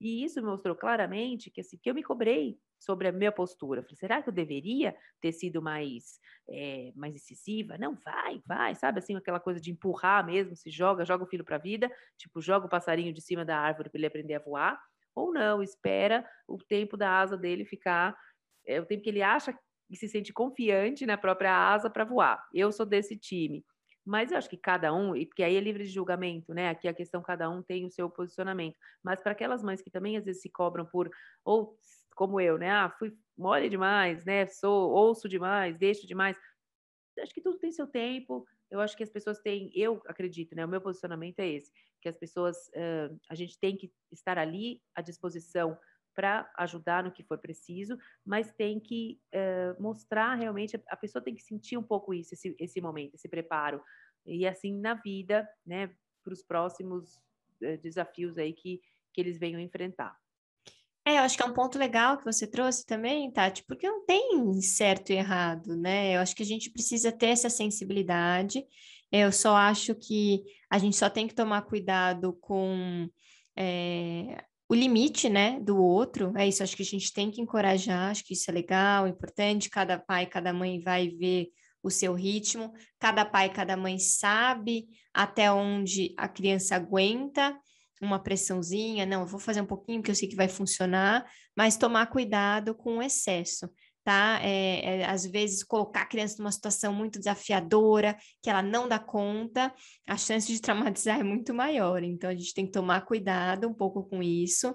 E 0.00 0.24
isso 0.24 0.42
mostrou 0.42 0.74
claramente 0.74 1.50
que, 1.50 1.60
assim, 1.60 1.78
que 1.82 1.90
eu 1.90 1.94
me 1.94 2.02
cobrei 2.02 2.58
sobre 2.80 3.06
a 3.06 3.12
minha 3.12 3.30
postura. 3.30 3.82
Falei, 3.82 3.96
será 3.96 4.22
que 4.22 4.28
eu 4.30 4.32
deveria 4.32 4.96
ter 5.20 5.32
sido 5.32 5.60
mais, 5.60 6.18
é, 6.48 6.90
mais 6.96 7.14
incisiva? 7.14 7.76
Não, 7.78 7.94
vai, 7.94 8.42
vai, 8.46 8.74
sabe? 8.74 8.98
Assim, 8.98 9.14
aquela 9.14 9.38
coisa 9.38 9.60
de 9.60 9.70
empurrar 9.70 10.24
mesmo, 10.24 10.56
se 10.56 10.70
joga, 10.70 11.04
joga 11.04 11.24
o 11.24 11.26
filho 11.26 11.44
para 11.44 11.56
a 11.56 11.60
vida, 11.60 11.90
tipo, 12.16 12.40
joga 12.40 12.66
o 12.66 12.70
passarinho 12.70 13.12
de 13.12 13.20
cima 13.20 13.44
da 13.44 13.58
árvore 13.58 13.90
para 13.90 13.98
ele 13.98 14.06
aprender 14.06 14.34
a 14.34 14.40
voar, 14.40 14.80
ou 15.14 15.32
não, 15.32 15.62
espera 15.62 16.26
o 16.48 16.56
tempo 16.56 16.96
da 16.96 17.20
asa 17.20 17.36
dele 17.36 17.64
ficar, 17.64 18.16
é, 18.66 18.80
o 18.80 18.86
tempo 18.86 19.02
que 19.02 19.10
ele 19.10 19.22
acha 19.22 19.56
e 19.90 19.96
se 19.96 20.08
sente 20.08 20.32
confiante 20.32 21.04
na 21.04 21.18
própria 21.18 21.52
asa 21.52 21.90
para 21.90 22.04
voar. 22.04 22.42
Eu 22.54 22.72
sou 22.72 22.86
desse 22.86 23.16
time. 23.16 23.64
Mas 24.06 24.32
eu 24.32 24.38
acho 24.38 24.48
que 24.48 24.56
cada 24.56 24.94
um, 24.94 25.14
e 25.14 25.26
porque 25.26 25.42
aí 25.42 25.56
é 25.56 25.60
livre 25.60 25.84
de 25.84 25.90
julgamento, 25.90 26.54
né? 26.54 26.70
Aqui 26.70 26.88
a 26.88 26.94
questão, 26.94 27.20
cada 27.22 27.50
um 27.50 27.62
tem 27.62 27.84
o 27.84 27.90
seu 27.90 28.08
posicionamento. 28.08 28.76
Mas 29.04 29.20
para 29.20 29.32
aquelas 29.32 29.62
mães 29.62 29.82
que 29.82 29.90
também 29.90 30.16
às 30.16 30.24
vezes 30.24 30.40
se 30.40 30.50
cobram 30.50 30.86
por, 30.86 31.10
ou 31.44 31.76
como 32.20 32.38
eu, 32.38 32.58
né? 32.58 32.70
Ah, 32.70 32.90
fui 32.90 33.16
mole 33.34 33.70
demais, 33.70 34.26
né? 34.26 34.46
Sou, 34.46 34.90
ouço 34.90 35.26
demais, 35.26 35.78
deixo 35.78 36.06
demais. 36.06 36.36
Acho 37.18 37.32
que 37.32 37.40
tudo 37.40 37.58
tem 37.58 37.72
seu 37.72 37.86
tempo. 37.86 38.46
Eu 38.70 38.78
acho 38.78 38.94
que 38.94 39.02
as 39.02 39.08
pessoas 39.08 39.38
têm, 39.38 39.70
eu 39.74 40.02
acredito, 40.06 40.54
né? 40.54 40.62
O 40.62 40.68
meu 40.68 40.82
posicionamento 40.82 41.38
é 41.38 41.48
esse, 41.48 41.72
que 41.98 42.10
as 42.10 42.18
pessoas, 42.18 42.58
uh, 42.76 43.18
a 43.30 43.34
gente 43.34 43.58
tem 43.58 43.74
que 43.74 43.90
estar 44.12 44.36
ali 44.36 44.82
à 44.94 45.00
disposição 45.00 45.78
para 46.14 46.52
ajudar 46.58 47.04
no 47.04 47.10
que 47.10 47.24
for 47.24 47.38
preciso, 47.38 47.96
mas 48.22 48.52
tem 48.52 48.78
que 48.78 49.18
uh, 49.34 49.82
mostrar 49.82 50.34
realmente, 50.34 50.78
a 50.88 50.96
pessoa 50.98 51.24
tem 51.24 51.34
que 51.34 51.42
sentir 51.42 51.78
um 51.78 51.82
pouco 51.82 52.12
isso, 52.12 52.34
esse, 52.34 52.54
esse 52.58 52.82
momento, 52.82 53.14
esse 53.14 53.30
preparo. 53.30 53.82
E 54.26 54.46
assim 54.46 54.78
na 54.78 54.92
vida, 54.92 55.48
né, 55.64 55.90
para 56.22 56.34
os 56.34 56.42
próximos 56.42 57.16
uh, 57.62 57.78
desafios 57.80 58.36
aí 58.36 58.52
que, 58.52 58.82
que 59.10 59.22
eles 59.22 59.38
venham 59.38 59.58
enfrentar. 59.58 60.14
É, 61.04 61.16
eu 61.18 61.22
acho 61.22 61.36
que 61.36 61.42
é 61.42 61.46
um 61.46 61.54
ponto 61.54 61.78
legal 61.78 62.18
que 62.18 62.24
você 62.24 62.46
trouxe 62.46 62.84
também, 62.84 63.30
Tati, 63.32 63.64
porque 63.66 63.88
não 63.88 64.04
tem 64.04 64.60
certo 64.60 65.10
e 65.10 65.16
errado, 65.16 65.76
né? 65.76 66.14
Eu 66.14 66.20
acho 66.20 66.36
que 66.36 66.42
a 66.42 66.46
gente 66.46 66.70
precisa 66.70 67.10
ter 67.10 67.28
essa 67.28 67.48
sensibilidade. 67.48 68.64
Eu 69.10 69.32
só 69.32 69.56
acho 69.56 69.94
que 69.94 70.42
a 70.70 70.78
gente 70.78 70.96
só 70.96 71.08
tem 71.10 71.26
que 71.26 71.34
tomar 71.34 71.62
cuidado 71.62 72.34
com 72.40 73.08
é, 73.56 74.44
o 74.70 74.74
limite, 74.74 75.28
né, 75.28 75.58
do 75.58 75.76
outro, 75.76 76.32
é 76.36 76.46
isso, 76.46 76.62
acho 76.62 76.76
que 76.76 76.82
a 76.82 76.86
gente 76.86 77.12
tem 77.12 77.28
que 77.28 77.40
encorajar, 77.40 78.10
acho 78.10 78.24
que 78.24 78.34
isso 78.34 78.48
é 78.48 78.54
legal, 78.54 79.08
importante, 79.08 79.68
cada 79.68 79.98
pai, 79.98 80.26
cada 80.26 80.52
mãe 80.52 80.80
vai 80.80 81.08
ver 81.08 81.48
o 81.82 81.90
seu 81.90 82.14
ritmo, 82.14 82.72
cada 82.96 83.24
pai, 83.24 83.52
cada 83.52 83.76
mãe 83.76 83.98
sabe 83.98 84.86
até 85.12 85.50
onde 85.50 86.14
a 86.16 86.28
criança 86.28 86.76
aguenta 86.76 87.58
uma 88.00 88.18
pressãozinha, 88.18 89.04
não, 89.04 89.26
vou 89.26 89.38
fazer 89.38 89.60
um 89.60 89.66
pouquinho 89.66 90.00
porque 90.00 90.10
eu 90.10 90.14
sei 90.14 90.28
que 90.28 90.36
vai 90.36 90.48
funcionar, 90.48 91.24
mas 91.56 91.76
tomar 91.76 92.06
cuidado 92.06 92.74
com 92.74 92.98
o 92.98 93.02
excesso, 93.02 93.68
tá? 94.02 94.40
É, 94.42 95.00
é, 95.00 95.04
às 95.04 95.26
vezes 95.26 95.62
colocar 95.62 96.02
a 96.02 96.06
criança 96.06 96.36
numa 96.38 96.50
situação 96.50 96.92
muito 96.92 97.18
desafiadora, 97.18 98.16
que 98.42 98.48
ela 98.48 98.62
não 98.62 98.88
dá 98.88 98.98
conta, 98.98 99.72
a 100.06 100.16
chance 100.16 100.46
de 100.50 100.60
traumatizar 100.60 101.20
é 101.20 101.24
muito 101.24 101.52
maior. 101.52 102.02
Então 102.02 102.30
a 102.30 102.34
gente 102.34 102.54
tem 102.54 102.66
que 102.66 102.72
tomar 102.72 103.02
cuidado 103.02 103.68
um 103.68 103.74
pouco 103.74 104.02
com 104.04 104.22
isso, 104.22 104.74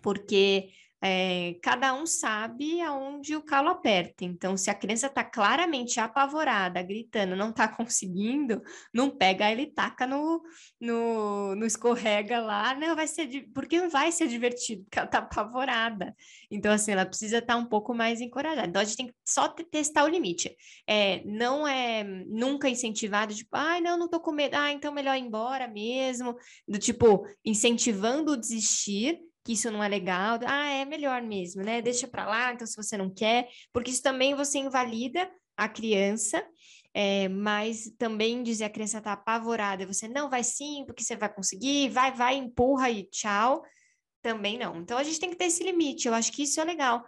porque 0.00 0.68
é, 1.02 1.56
cada 1.62 1.94
um 1.94 2.06
sabe 2.06 2.80
aonde 2.80 3.36
o 3.36 3.42
calo 3.42 3.68
aperta. 3.68 4.24
Então, 4.24 4.56
se 4.56 4.70
a 4.70 4.74
criança 4.74 5.06
está 5.08 5.22
claramente 5.22 6.00
apavorada, 6.00 6.82
gritando, 6.82 7.36
não 7.36 7.50
está 7.50 7.68
conseguindo, 7.76 8.62
não 8.92 9.10
pega 9.10 9.50
ele 9.50 9.66
taca 9.66 10.06
no, 10.06 10.42
no, 10.80 11.54
no 11.54 11.66
escorrega 11.66 12.40
lá, 12.40 12.74
não 12.74 12.96
vai 12.96 13.06
ser, 13.06 13.28
porque 13.54 13.80
não 13.80 13.90
vai 13.90 14.10
ser 14.10 14.26
divertido, 14.26 14.84
porque 14.84 14.98
ela 14.98 15.06
está 15.06 15.18
apavorada. 15.18 16.14
Então, 16.50 16.72
assim, 16.72 16.92
ela 16.92 17.06
precisa 17.06 17.38
estar 17.38 17.54
tá 17.54 17.58
um 17.58 17.66
pouco 17.66 17.94
mais 17.94 18.20
encorajada. 18.20 18.68
Então, 18.68 18.80
a 18.80 18.84
gente 18.84 18.96
tem 18.96 19.06
que 19.08 19.14
só 19.24 19.48
testar 19.48 20.04
o 20.04 20.08
limite. 20.08 20.56
É, 20.86 21.22
não 21.24 21.66
é 21.66 22.04
nunca 22.04 22.68
incentivado, 22.68 23.34
tipo, 23.34 23.50
ai, 23.52 23.80
não, 23.80 23.98
não 23.98 24.08
tô 24.08 24.20
com 24.20 24.32
medo, 24.32 24.54
ah, 24.54 24.72
então 24.72 24.92
melhor 24.92 25.16
ir 25.16 25.20
embora 25.20 25.68
mesmo, 25.68 26.36
do 26.66 26.78
tipo, 26.78 27.26
incentivando 27.44 28.32
o 28.32 28.36
desistir, 28.36 29.18
que 29.46 29.52
isso 29.52 29.70
não 29.70 29.80
é 29.80 29.86
legal, 29.86 30.40
ah, 30.44 30.68
é 30.70 30.84
melhor 30.84 31.22
mesmo, 31.22 31.62
né? 31.62 31.80
Deixa 31.80 32.08
para 32.08 32.26
lá, 32.26 32.52
então 32.52 32.66
se 32.66 32.74
você 32.74 32.96
não 32.96 33.08
quer, 33.08 33.48
porque 33.72 33.92
isso 33.92 34.02
também 34.02 34.34
você 34.34 34.58
invalida 34.58 35.30
a 35.56 35.68
criança, 35.68 36.44
é, 36.92 37.28
mas 37.28 37.88
também 37.96 38.42
dizer 38.42 38.64
a 38.64 38.70
criança 38.70 38.98
está 38.98 39.12
apavorada, 39.12 39.86
você 39.86 40.08
não 40.08 40.28
vai 40.28 40.42
sim, 40.42 40.82
porque 40.84 41.04
você 41.04 41.14
vai 41.14 41.32
conseguir, 41.32 41.90
vai, 41.90 42.12
vai, 42.12 42.34
empurra 42.34 42.90
e 42.90 43.04
tchau, 43.04 43.62
também 44.20 44.58
não. 44.58 44.78
Então 44.78 44.98
a 44.98 45.04
gente 45.04 45.20
tem 45.20 45.30
que 45.30 45.36
ter 45.36 45.44
esse 45.44 45.62
limite, 45.62 46.08
eu 46.08 46.14
acho 46.14 46.32
que 46.32 46.42
isso 46.42 46.60
é 46.60 46.64
legal, 46.64 47.04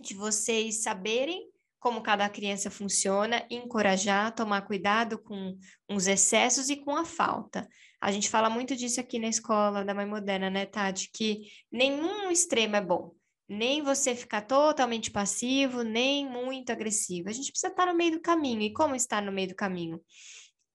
de 0.00 0.14
vocês 0.14 0.82
saberem 0.82 1.50
como 1.78 2.00
cada 2.00 2.30
criança 2.30 2.70
funciona, 2.70 3.44
encorajar, 3.50 4.34
tomar 4.34 4.62
cuidado 4.62 5.18
com 5.18 5.54
os 5.90 6.06
excessos 6.06 6.70
e 6.70 6.76
com 6.76 6.96
a 6.96 7.04
falta. 7.04 7.68
A 8.02 8.10
gente 8.10 8.28
fala 8.28 8.50
muito 8.50 8.74
disso 8.74 9.00
aqui 9.00 9.16
na 9.16 9.28
escola 9.28 9.84
da 9.84 9.94
mãe 9.94 10.04
moderna, 10.04 10.50
né, 10.50 10.66
Tati? 10.66 11.08
Que 11.08 11.42
nenhum 11.70 12.32
extremo 12.32 12.74
é 12.74 12.80
bom. 12.80 13.14
Nem 13.48 13.80
você 13.80 14.12
ficar 14.16 14.40
totalmente 14.40 15.08
passivo, 15.08 15.84
nem 15.84 16.28
muito 16.28 16.72
agressivo. 16.72 17.28
A 17.28 17.32
gente 17.32 17.52
precisa 17.52 17.70
estar 17.70 17.86
no 17.86 17.94
meio 17.94 18.10
do 18.10 18.20
caminho. 18.20 18.60
E 18.62 18.72
como 18.72 18.96
estar 18.96 19.22
no 19.22 19.30
meio 19.30 19.50
do 19.50 19.54
caminho? 19.54 20.00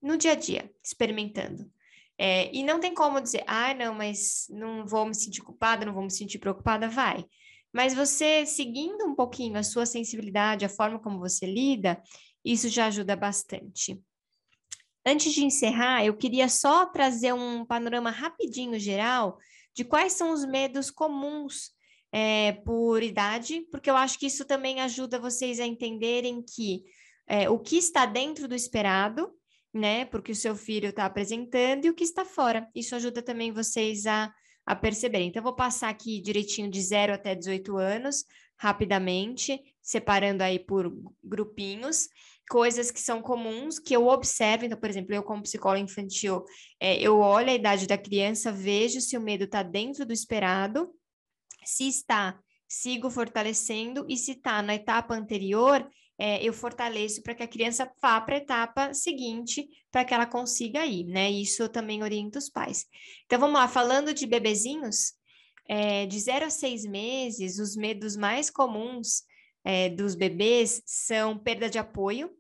No 0.01 0.15
dia 0.15 0.31
a 0.31 0.35
dia, 0.35 0.71
experimentando. 0.81 1.69
É, 2.17 2.49
e 2.55 2.63
não 2.63 2.79
tem 2.79 2.93
como 2.93 3.19
dizer, 3.19 3.43
ah, 3.45 3.73
não, 3.73 3.93
mas 3.93 4.45
não 4.49 4.87
vou 4.87 5.05
me 5.05 5.13
sentir 5.13 5.41
culpada, 5.41 5.85
não 5.85 5.93
vou 5.93 6.03
me 6.03 6.11
sentir 6.11 6.39
preocupada, 6.39 6.87
vai. 6.87 7.25
Mas 7.73 7.93
você 7.93 8.45
seguindo 8.45 9.03
um 9.03 9.13
pouquinho 9.13 9.57
a 9.57 9.63
sua 9.63 9.85
sensibilidade, 9.85 10.63
a 10.63 10.69
forma 10.69 10.97
como 10.97 11.19
você 11.19 11.45
lida, 11.45 12.01
isso 12.45 12.69
já 12.69 12.85
ajuda 12.85 13.17
bastante. 13.17 14.01
Antes 15.09 15.31
de 15.31 15.45
encerrar, 15.45 16.03
eu 16.03 16.17
queria 16.17 16.49
só 16.49 16.85
trazer 16.85 17.33
um 17.33 17.63
panorama 17.65 18.09
rapidinho 18.09 18.77
geral 18.77 19.37
de 19.73 19.85
quais 19.85 20.11
são 20.11 20.31
os 20.33 20.43
medos 20.43 20.91
comuns 20.91 21.71
é, 22.11 22.51
por 22.51 23.01
idade, 23.01 23.65
porque 23.71 23.89
eu 23.89 23.95
acho 23.95 24.19
que 24.19 24.25
isso 24.25 24.43
também 24.43 24.81
ajuda 24.81 25.17
vocês 25.17 25.61
a 25.61 25.65
entenderem 25.65 26.43
que 26.43 26.83
é, 27.25 27.49
o 27.49 27.57
que 27.57 27.77
está 27.77 28.05
dentro 28.05 28.49
do 28.49 28.55
esperado, 28.55 29.31
né, 29.73 30.03
porque 30.03 30.33
o 30.33 30.35
seu 30.35 30.57
filho 30.57 30.89
está 30.89 31.05
apresentando, 31.05 31.85
e 31.85 31.89
o 31.89 31.93
que 31.93 32.03
está 32.03 32.25
fora. 32.25 32.67
Isso 32.75 32.93
ajuda 32.93 33.21
também 33.21 33.49
vocês 33.53 34.05
a, 34.05 34.29
a 34.65 34.75
perceberem. 34.75 35.29
Então, 35.29 35.39
eu 35.39 35.45
vou 35.45 35.55
passar 35.55 35.87
aqui 35.87 36.19
direitinho 36.19 36.69
de 36.69 36.81
0 36.81 37.13
até 37.13 37.33
18 37.33 37.77
anos, 37.77 38.25
rapidamente, 38.57 39.57
separando 39.81 40.43
aí 40.43 40.59
por 40.59 40.93
grupinhos 41.23 42.09
coisas 42.49 42.89
que 42.89 42.99
são 42.99 43.21
comuns 43.21 43.77
que 43.79 43.95
eu 43.95 44.07
observo. 44.07 44.65
Então, 44.65 44.79
por 44.79 44.89
exemplo, 44.89 45.13
eu 45.13 45.23
como 45.23 45.43
psicóloga 45.43 45.81
infantil, 45.81 46.43
é, 46.79 46.99
eu 46.99 47.19
olho 47.19 47.49
a 47.49 47.55
idade 47.55 47.87
da 47.87 47.97
criança, 47.97 48.51
vejo 48.51 49.01
se 49.01 49.17
o 49.17 49.21
medo 49.21 49.43
está 49.43 49.63
dentro 49.63 50.05
do 50.05 50.13
esperado, 50.13 50.93
se 51.63 51.87
está, 51.87 52.39
sigo 52.67 53.09
fortalecendo, 53.09 54.05
e 54.07 54.17
se 54.17 54.31
está 54.31 54.61
na 54.61 54.75
etapa 54.75 55.13
anterior, 55.13 55.87
é, 56.19 56.43
eu 56.43 56.51
fortaleço 56.51 57.21
para 57.21 57.35
que 57.35 57.43
a 57.43 57.47
criança 57.47 57.91
vá 58.01 58.19
para 58.19 58.35
a 58.35 58.39
etapa 58.39 58.93
seguinte, 58.93 59.67
para 59.91 60.03
que 60.03 60.13
ela 60.13 60.25
consiga 60.25 60.85
ir, 60.85 61.03
né? 61.05 61.29
Isso 61.29 61.61
eu 61.61 61.69
também 61.69 62.01
oriento 62.01 62.39
os 62.39 62.49
pais. 62.49 62.85
Então, 63.25 63.39
vamos 63.39 63.59
lá, 63.59 63.67
falando 63.67 64.13
de 64.13 64.25
bebezinhos, 64.25 65.13
é, 65.67 66.05
de 66.07 66.19
0 66.19 66.45
a 66.45 66.49
6 66.49 66.85
meses, 66.85 67.59
os 67.59 67.75
medos 67.75 68.15
mais 68.15 68.49
comuns 68.49 69.23
é, 69.67 69.89
dos 69.89 70.15
bebês 70.15 70.81
são 70.85 71.37
perda 71.37 71.69
de 71.69 71.77
apoio, 71.77 72.31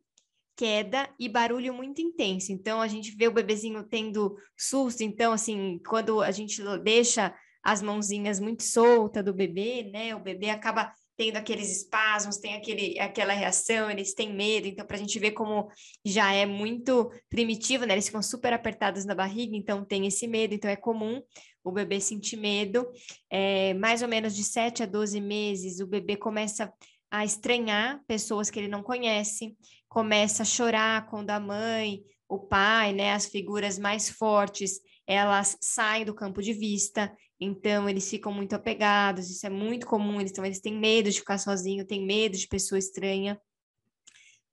queda 0.55 1.09
e 1.19 1.27
barulho 1.27 1.73
muito 1.73 2.01
intenso. 2.01 2.53
Então, 2.53 2.79
a 2.79 2.87
gente 2.87 3.13
vê 3.17 3.27
o 3.27 3.33
bebezinho 3.33 3.83
tendo 3.83 4.37
susto. 4.57 5.03
Então, 5.03 5.33
assim, 5.33 5.77
quando 5.85 6.21
a 6.21 6.31
gente 6.31 6.63
deixa 6.81 7.35
as 7.61 7.81
mãozinhas 7.81 8.39
muito 8.39 8.63
soltas 8.63 9.25
do 9.25 9.33
bebê, 9.33 9.83
né? 9.91 10.15
O 10.15 10.21
bebê 10.21 10.49
acaba 10.49 10.89
tendo 11.17 11.35
aqueles 11.35 11.69
espasmos, 11.69 12.37
tem 12.37 12.53
aquele, 12.53 12.97
aquela 12.97 13.33
reação, 13.33 13.91
eles 13.91 14.13
têm 14.13 14.33
medo. 14.33 14.65
Então, 14.65 14.85
para 14.85 14.95
a 14.95 14.99
gente 14.99 15.19
ver 15.19 15.31
como 15.31 15.69
já 16.05 16.31
é 16.31 16.45
muito 16.45 17.11
primitivo, 17.29 17.85
né? 17.85 17.93
Eles 17.93 18.05
ficam 18.05 18.21
super 18.21 18.53
apertados 18.53 19.03
na 19.03 19.13
barriga, 19.13 19.53
então 19.53 19.83
tem 19.83 20.07
esse 20.07 20.27
medo. 20.27 20.53
Então, 20.53 20.71
é 20.71 20.77
comum 20.77 21.21
o 21.61 21.73
bebê 21.73 21.99
sentir 21.99 22.37
medo. 22.37 22.87
É, 23.29 23.73
mais 23.73 24.01
ou 24.01 24.07
menos 24.07 24.33
de 24.33 24.45
7 24.45 24.83
a 24.83 24.85
12 24.85 25.19
meses, 25.19 25.81
o 25.81 25.87
bebê 25.87 26.15
começa 26.15 26.71
a 27.09 27.23
estranhar 27.23 28.03
pessoas 28.07 28.49
que 28.49 28.59
ele 28.59 28.67
não 28.67 28.83
conhece 28.83 29.55
começa 29.87 30.43
a 30.43 30.45
chorar 30.45 31.07
quando 31.09 31.29
a 31.29 31.39
mãe, 31.39 32.03
o 32.27 32.39
pai, 32.39 32.93
né, 32.93 33.13
as 33.13 33.25
figuras 33.25 33.79
mais 33.79 34.09
fortes, 34.09 34.81
elas 35.07 35.57
saem 35.61 36.03
do 36.03 36.13
campo 36.13 36.41
de 36.41 36.51
vista, 36.51 37.15
então 37.39 37.87
eles 37.87 38.09
ficam 38.09 38.33
muito 38.33 38.53
apegados, 38.53 39.29
isso 39.29 39.45
é 39.45 39.49
muito 39.49 39.87
comum, 39.87 40.19
então, 40.19 40.45
eles 40.45 40.59
têm 40.59 40.77
medo 40.77 41.09
de 41.09 41.19
ficar 41.19 41.37
sozinho, 41.37 41.87
têm 41.87 42.05
medo 42.05 42.35
de 42.35 42.47
pessoa 42.47 42.77
estranha. 42.77 43.39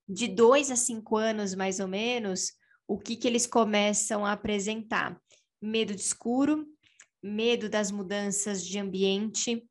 De 0.09 0.29
dois 0.29 0.71
a 0.71 0.77
cinco 0.77 1.17
anos, 1.17 1.55
mais 1.55 1.81
ou 1.81 1.89
menos, 1.89 2.53
o 2.87 2.99
que, 2.99 3.17
que 3.17 3.27
eles 3.27 3.47
começam 3.47 4.25
a 4.25 4.33
apresentar? 4.33 5.19
Medo 5.61 5.95
de 5.95 6.03
escuro, 6.03 6.67
medo 7.23 7.69
das 7.69 7.91
mudanças 7.91 8.65
de 8.65 8.79
ambiente, 8.79 9.67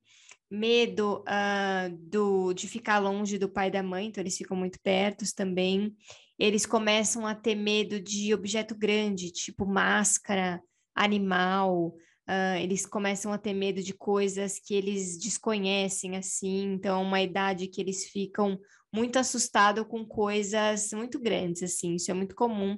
medo 0.54 1.24
uh, 1.28 1.98
do, 1.98 2.54
de 2.54 2.68
ficar 2.68 3.00
longe 3.00 3.40
do 3.40 3.50
pai 3.50 3.70
e 3.70 3.72
da 3.72 3.82
mãe, 3.82 4.06
então 4.06 4.22
eles 4.22 4.38
ficam 4.38 4.56
muito 4.56 4.80
perto 4.80 5.26
também. 5.36 5.96
Eles 6.38 6.64
começam 6.64 7.26
a 7.26 7.34
ter 7.34 7.56
medo 7.56 8.00
de 8.00 8.32
objeto 8.36 8.76
grande, 8.76 9.32
tipo 9.32 9.66
máscara, 9.66 10.62
animal. 10.94 11.96
Uh, 12.30 12.58
eles 12.62 12.86
começam 12.86 13.34
a 13.34 13.38
ter 13.40 13.54
medo 13.54 13.82
de 13.82 13.94
coisas 13.94 14.60
que 14.60 14.76
eles 14.76 15.18
desconhecem, 15.18 16.16
assim. 16.18 16.74
Então, 16.74 17.02
é 17.02 17.04
uma 17.04 17.22
idade 17.22 17.68
que 17.68 17.82
eles 17.82 18.06
ficam 18.06 18.60
muito 18.94 19.18
assustados 19.18 19.88
com 19.88 20.06
coisas 20.06 20.92
muito 20.94 21.20
grandes, 21.20 21.64
assim. 21.64 21.96
Isso 21.96 22.12
é 22.12 22.14
muito 22.14 22.36
comum 22.36 22.78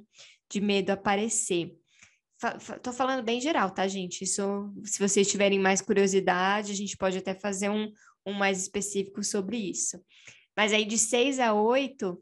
de 0.50 0.62
medo 0.62 0.90
aparecer. 0.90 1.76
Tô 2.82 2.92
falando 2.92 3.24
bem 3.24 3.40
geral, 3.40 3.70
tá, 3.70 3.88
gente? 3.88 4.22
Isso, 4.22 4.70
se 4.84 4.98
vocês 4.98 5.30
tiverem 5.30 5.58
mais 5.58 5.80
curiosidade, 5.80 6.72
a 6.72 6.74
gente 6.74 6.96
pode 6.96 7.16
até 7.16 7.34
fazer 7.34 7.70
um, 7.70 7.90
um 8.26 8.32
mais 8.32 8.60
específico 8.60 9.24
sobre 9.24 9.56
isso. 9.56 9.98
Mas 10.54 10.72
aí 10.72 10.84
de 10.84 10.98
seis 10.98 11.38
a 11.38 11.54
oito 11.54 12.20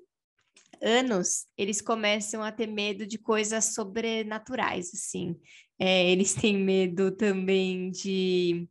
anos, 0.80 1.46
eles 1.56 1.80
começam 1.80 2.42
a 2.42 2.52
ter 2.52 2.66
medo 2.66 3.06
de 3.06 3.18
coisas 3.18 3.74
sobrenaturais, 3.74 4.90
assim. 4.94 5.36
É, 5.78 6.08
eles 6.10 6.34
têm 6.34 6.56
medo 6.56 7.10
também 7.10 7.90
de. 7.90 8.68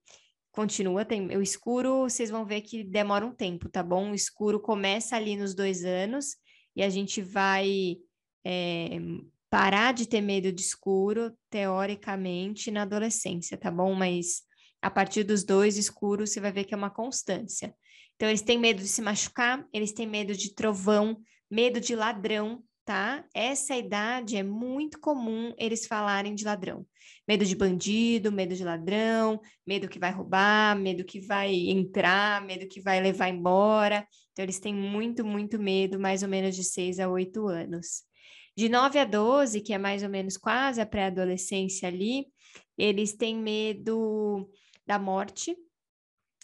Continua, 0.51 1.03
tem 1.03 1.36
o 1.36 1.41
escuro, 1.41 2.03
vocês 2.03 2.29
vão 2.29 2.45
ver 2.45 2.62
que 2.62 2.84
demora 2.84 3.25
um 3.25 3.34
tempo, 3.34 3.67
tá 3.67 3.82
bom? 3.82 4.12
O 4.12 4.15
escuro 4.15 4.60
começa 4.60 5.15
ali 5.15 5.36
nos 5.36 5.56
dois 5.56 5.84
anos 5.84 6.36
e 6.75 6.84
a 6.84 6.89
gente 6.89 7.23
vai 7.23 7.97
é, 8.45 8.99
parar 9.54 9.94
de 9.94 10.08
ter 10.08 10.20
medo 10.20 10.52
de 10.52 10.63
escuro, 10.63 11.32
teoricamente, 11.48 12.72
na 12.72 12.82
adolescência, 12.82 13.56
tá 13.56 13.70
bom? 13.70 13.94
Mas 13.94 14.42
a 14.82 14.89
partir 14.89 15.24
dos 15.24 15.44
dois 15.44 15.78
escuros, 15.78 16.32
você 16.32 16.39
vai 16.39 16.52
ver 16.52 16.63
que 16.63 16.74
é 16.74 16.78
uma 16.78 16.89
constância. 16.89 17.72
Então, 18.16 18.28
eles 18.28 18.42
têm 18.42 18.58
medo 18.58 18.82
de 18.82 18.88
se 18.88 19.00
machucar, 19.00 19.63
eles 19.72 19.92
têm 19.92 20.08
medo 20.08 20.36
de 20.36 20.56
trovão, 20.56 21.22
medo 21.52 21.80
de 21.80 21.96
ladrão, 21.96 22.63
tá? 22.84 23.24
Essa 23.32 23.76
idade 23.76 24.36
é 24.36 24.42
muito 24.42 25.00
comum 25.00 25.54
eles 25.56 25.86
falarem 25.86 26.34
de 26.34 26.44
ladrão. 26.44 26.84
Medo 27.28 27.46
de 27.46 27.56
bandido, 27.56 28.32
medo 28.32 28.56
de 28.56 28.63
ladrão, 28.63 29.39
medo 29.68 29.88
que 29.88 30.00
vai 30.00 30.12
roubar, 30.12 30.76
medo 30.76 31.06
que 31.06 31.20
vai 31.20 31.54
entrar, 31.54 32.44
medo 32.44 32.68
que 32.68 32.82
vai 32.82 33.00
levar 33.00 33.30
embora. 33.30 34.08
Então, 34.32 34.44
eles 34.44 34.60
têm 34.60 34.74
muito, 34.74 35.24
muito 35.24 35.60
medo, 35.60 36.00
mais 36.00 36.24
ou 36.24 36.28
menos 36.28 36.56
de 36.56 36.63
6 36.63 37.00
a 37.00 37.08
8 37.08 37.48
anos. 37.48 38.12
De 38.56 38.70
9 38.70 39.00
a 39.00 39.06
12, 39.06 39.62
que 39.62 39.74
é 39.74 39.78
mais 39.78 40.04
ou 40.04 40.10
menos 40.10 40.38
quase 40.38 40.80
a 40.80 40.86
pré-adolescência 40.86 41.88
ali, 41.88 42.28
eles 42.78 43.13
têm 43.13 43.36
medo 43.36 44.50
da 44.86 45.00
morte, 45.00 45.56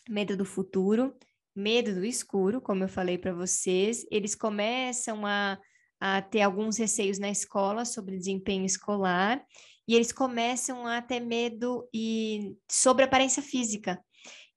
medo 0.07 0.35
do 0.35 0.45
futuro, 0.45 1.15
medo 1.55 1.93
do 1.93 2.05
escuro, 2.05 2.61
como 2.61 2.83
eu 2.83 2.89
falei 2.89 3.17
para 3.17 3.33
vocês, 3.33 4.05
eles 4.09 4.33
começam 4.33 5.25
a, 5.25 5.59
a 5.99 6.21
ter 6.21 6.41
alguns 6.41 6.77
receios 6.77 7.19
na 7.19 7.29
escola 7.29 7.85
sobre 7.85 8.17
desempenho 8.17 8.65
escolar, 8.65 9.43
e 9.87 9.95
eles 9.95 10.11
começam 10.11 10.87
a 10.87 11.01
ter 11.01 11.19
medo 11.19 11.87
e 11.93 12.55
sobre 12.69 13.03
aparência 13.03 13.41
física. 13.41 13.99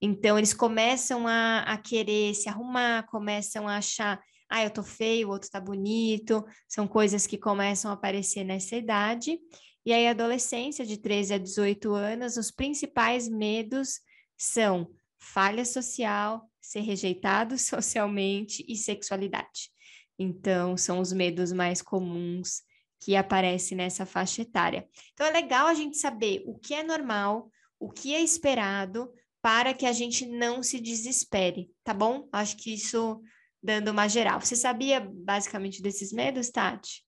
Então, 0.01 0.37
eles 0.37 0.53
começam 0.53 1.27
a, 1.27 1.59
a 1.61 1.77
querer 1.77 2.35
se 2.35 2.49
arrumar, 2.49 3.07
começam 3.07 3.67
a 3.67 3.77
achar, 3.77 4.21
ah, 4.55 4.63
eu 4.63 4.69
tô 4.69 4.83
feio, 4.83 5.27
o 5.27 5.31
outro 5.31 5.49
tá 5.49 5.59
bonito, 5.59 6.45
são 6.67 6.87
coisas 6.87 7.25
que 7.25 7.39
começam 7.39 7.89
a 7.89 7.95
aparecer 7.95 8.43
nessa 8.43 8.75
idade. 8.75 9.39
E 9.83 9.91
aí, 9.91 10.07
adolescência, 10.07 10.85
de 10.85 10.95
13 10.95 11.33
a 11.33 11.37
18 11.39 11.91
anos, 11.91 12.37
os 12.37 12.51
principais 12.51 13.27
medos 13.27 13.99
são 14.37 14.91
falha 15.17 15.65
social, 15.65 16.47
ser 16.61 16.81
rejeitado 16.81 17.57
socialmente 17.57 18.63
e 18.67 18.75
sexualidade. 18.75 19.71
Então, 20.19 20.77
são 20.77 20.99
os 20.99 21.11
medos 21.11 21.51
mais 21.51 21.81
comuns 21.81 22.61
que 22.99 23.15
aparecem 23.15 23.75
nessa 23.75 24.05
faixa 24.05 24.43
etária. 24.43 24.87
Então, 25.13 25.25
é 25.25 25.31
legal 25.31 25.65
a 25.65 25.73
gente 25.73 25.97
saber 25.97 26.43
o 26.45 26.59
que 26.59 26.75
é 26.75 26.83
normal, 26.83 27.49
o 27.79 27.89
que 27.89 28.13
é 28.13 28.21
esperado, 28.21 29.11
para 29.41 29.73
que 29.73 29.87
a 29.87 29.91
gente 29.91 30.27
não 30.27 30.61
se 30.61 30.79
desespere, 30.79 31.71
tá 31.83 31.91
bom? 31.91 32.29
Acho 32.31 32.55
que 32.55 32.71
isso 32.71 33.19
dando 33.63 33.91
uma 33.91 34.07
geral. 34.09 34.41
Você 34.41 34.55
sabia 34.55 34.99
basicamente 34.99 35.81
desses 35.81 36.11
medos, 36.11 36.49
Tati? 36.49 37.05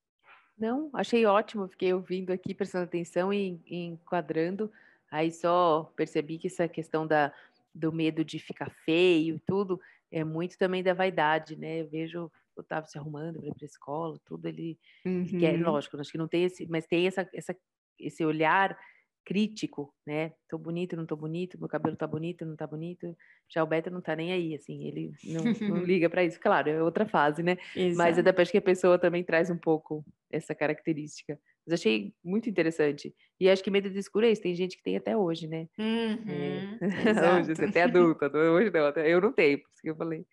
Não, 0.57 0.89
achei 0.93 1.25
ótimo, 1.25 1.67
fiquei 1.67 1.93
ouvindo 1.93 2.31
aqui, 2.31 2.53
prestando 2.53 2.85
atenção 2.85 3.33
e, 3.33 3.61
e 3.65 3.77
enquadrando. 3.87 4.71
Aí 5.11 5.31
só 5.31 5.91
percebi 5.95 6.37
que 6.37 6.47
essa 6.47 6.67
questão 6.67 7.05
da, 7.05 7.33
do 7.73 7.91
medo 7.91 8.23
de 8.23 8.39
ficar 8.39 8.69
feio 8.85 9.35
e 9.35 9.39
tudo 9.39 9.79
é 10.09 10.23
muito 10.23 10.57
também 10.57 10.81
da 10.81 10.93
vaidade, 10.93 11.57
né? 11.57 11.81
Eu 11.81 11.89
vejo 11.89 12.31
o 12.55 12.61
Otávio 12.61 12.89
se 12.89 12.97
arrumando 12.97 13.39
para 13.39 13.49
ir 13.49 13.53
para 13.53 13.65
a 13.65 13.67
escola, 13.67 14.17
tudo 14.23 14.47
ele 14.47 14.79
uhum. 15.05 15.25
quer, 15.25 15.59
lógico, 15.59 15.99
acho 15.99 16.11
que 16.11 16.17
não 16.17 16.27
tem 16.27 16.45
esse, 16.45 16.65
mas 16.67 16.87
tem 16.87 17.05
essa, 17.05 17.29
essa, 17.33 17.53
esse 17.99 18.23
olhar 18.23 18.77
crítico, 19.25 19.91
né? 20.05 20.33
Tô 20.47 20.57
bonito, 20.57 20.95
não 20.95 21.05
tô 21.05 21.15
bonito, 21.15 21.57
meu 21.59 21.67
cabelo 21.67 21.95
tá 21.97 22.05
bonito, 22.05 22.45
não 22.45 22.55
tá 22.55 22.67
bonito. 22.67 23.17
Já 23.51 23.63
o 23.63 23.67
Beto 23.67 23.89
não 23.89 23.99
tá 23.99 24.15
nem 24.15 24.31
aí, 24.31 24.53
assim, 24.53 24.87
ele 24.87 25.11
não, 25.23 25.43
não 25.67 25.83
liga 25.83 26.09
para 26.09 26.23
isso. 26.23 26.39
Claro, 26.39 26.69
é 26.69 26.81
outra 26.81 27.05
fase, 27.05 27.41
né? 27.41 27.57
Exato. 27.75 27.97
Mas 27.97 28.17
é 28.17 28.21
da 28.21 28.33
que 28.33 28.57
a 28.57 28.61
pessoa 28.61 28.99
também 28.99 29.23
traz 29.23 29.49
um 29.49 29.57
pouco 29.57 30.05
essa 30.31 30.53
característica. 30.53 31.39
Mas 31.65 31.79
achei 31.79 32.13
muito 32.23 32.47
interessante. 32.47 33.13
E 33.39 33.49
acho 33.49 33.63
que 33.63 33.71
medo 33.71 33.89
de 33.89 33.97
escuro 33.97 34.27
é 34.27 34.31
isso, 34.31 34.43
tem 34.43 34.53
gente 34.53 34.77
que 34.77 34.83
tem 34.83 34.95
até 34.95 35.17
hoje, 35.17 35.47
né? 35.47 35.67
Uhum, 35.79 36.29
é. 36.29 36.79
hoje, 37.39 37.65
até 37.65 37.83
adulta, 37.83 38.31
hoje 38.37 38.69
não, 38.69 39.03
eu 39.03 39.19
não 39.19 39.33
tenho, 39.33 39.57
por 39.57 39.69
isso 39.73 39.81
que 39.81 39.89
eu 39.89 39.95
falei. 39.95 40.23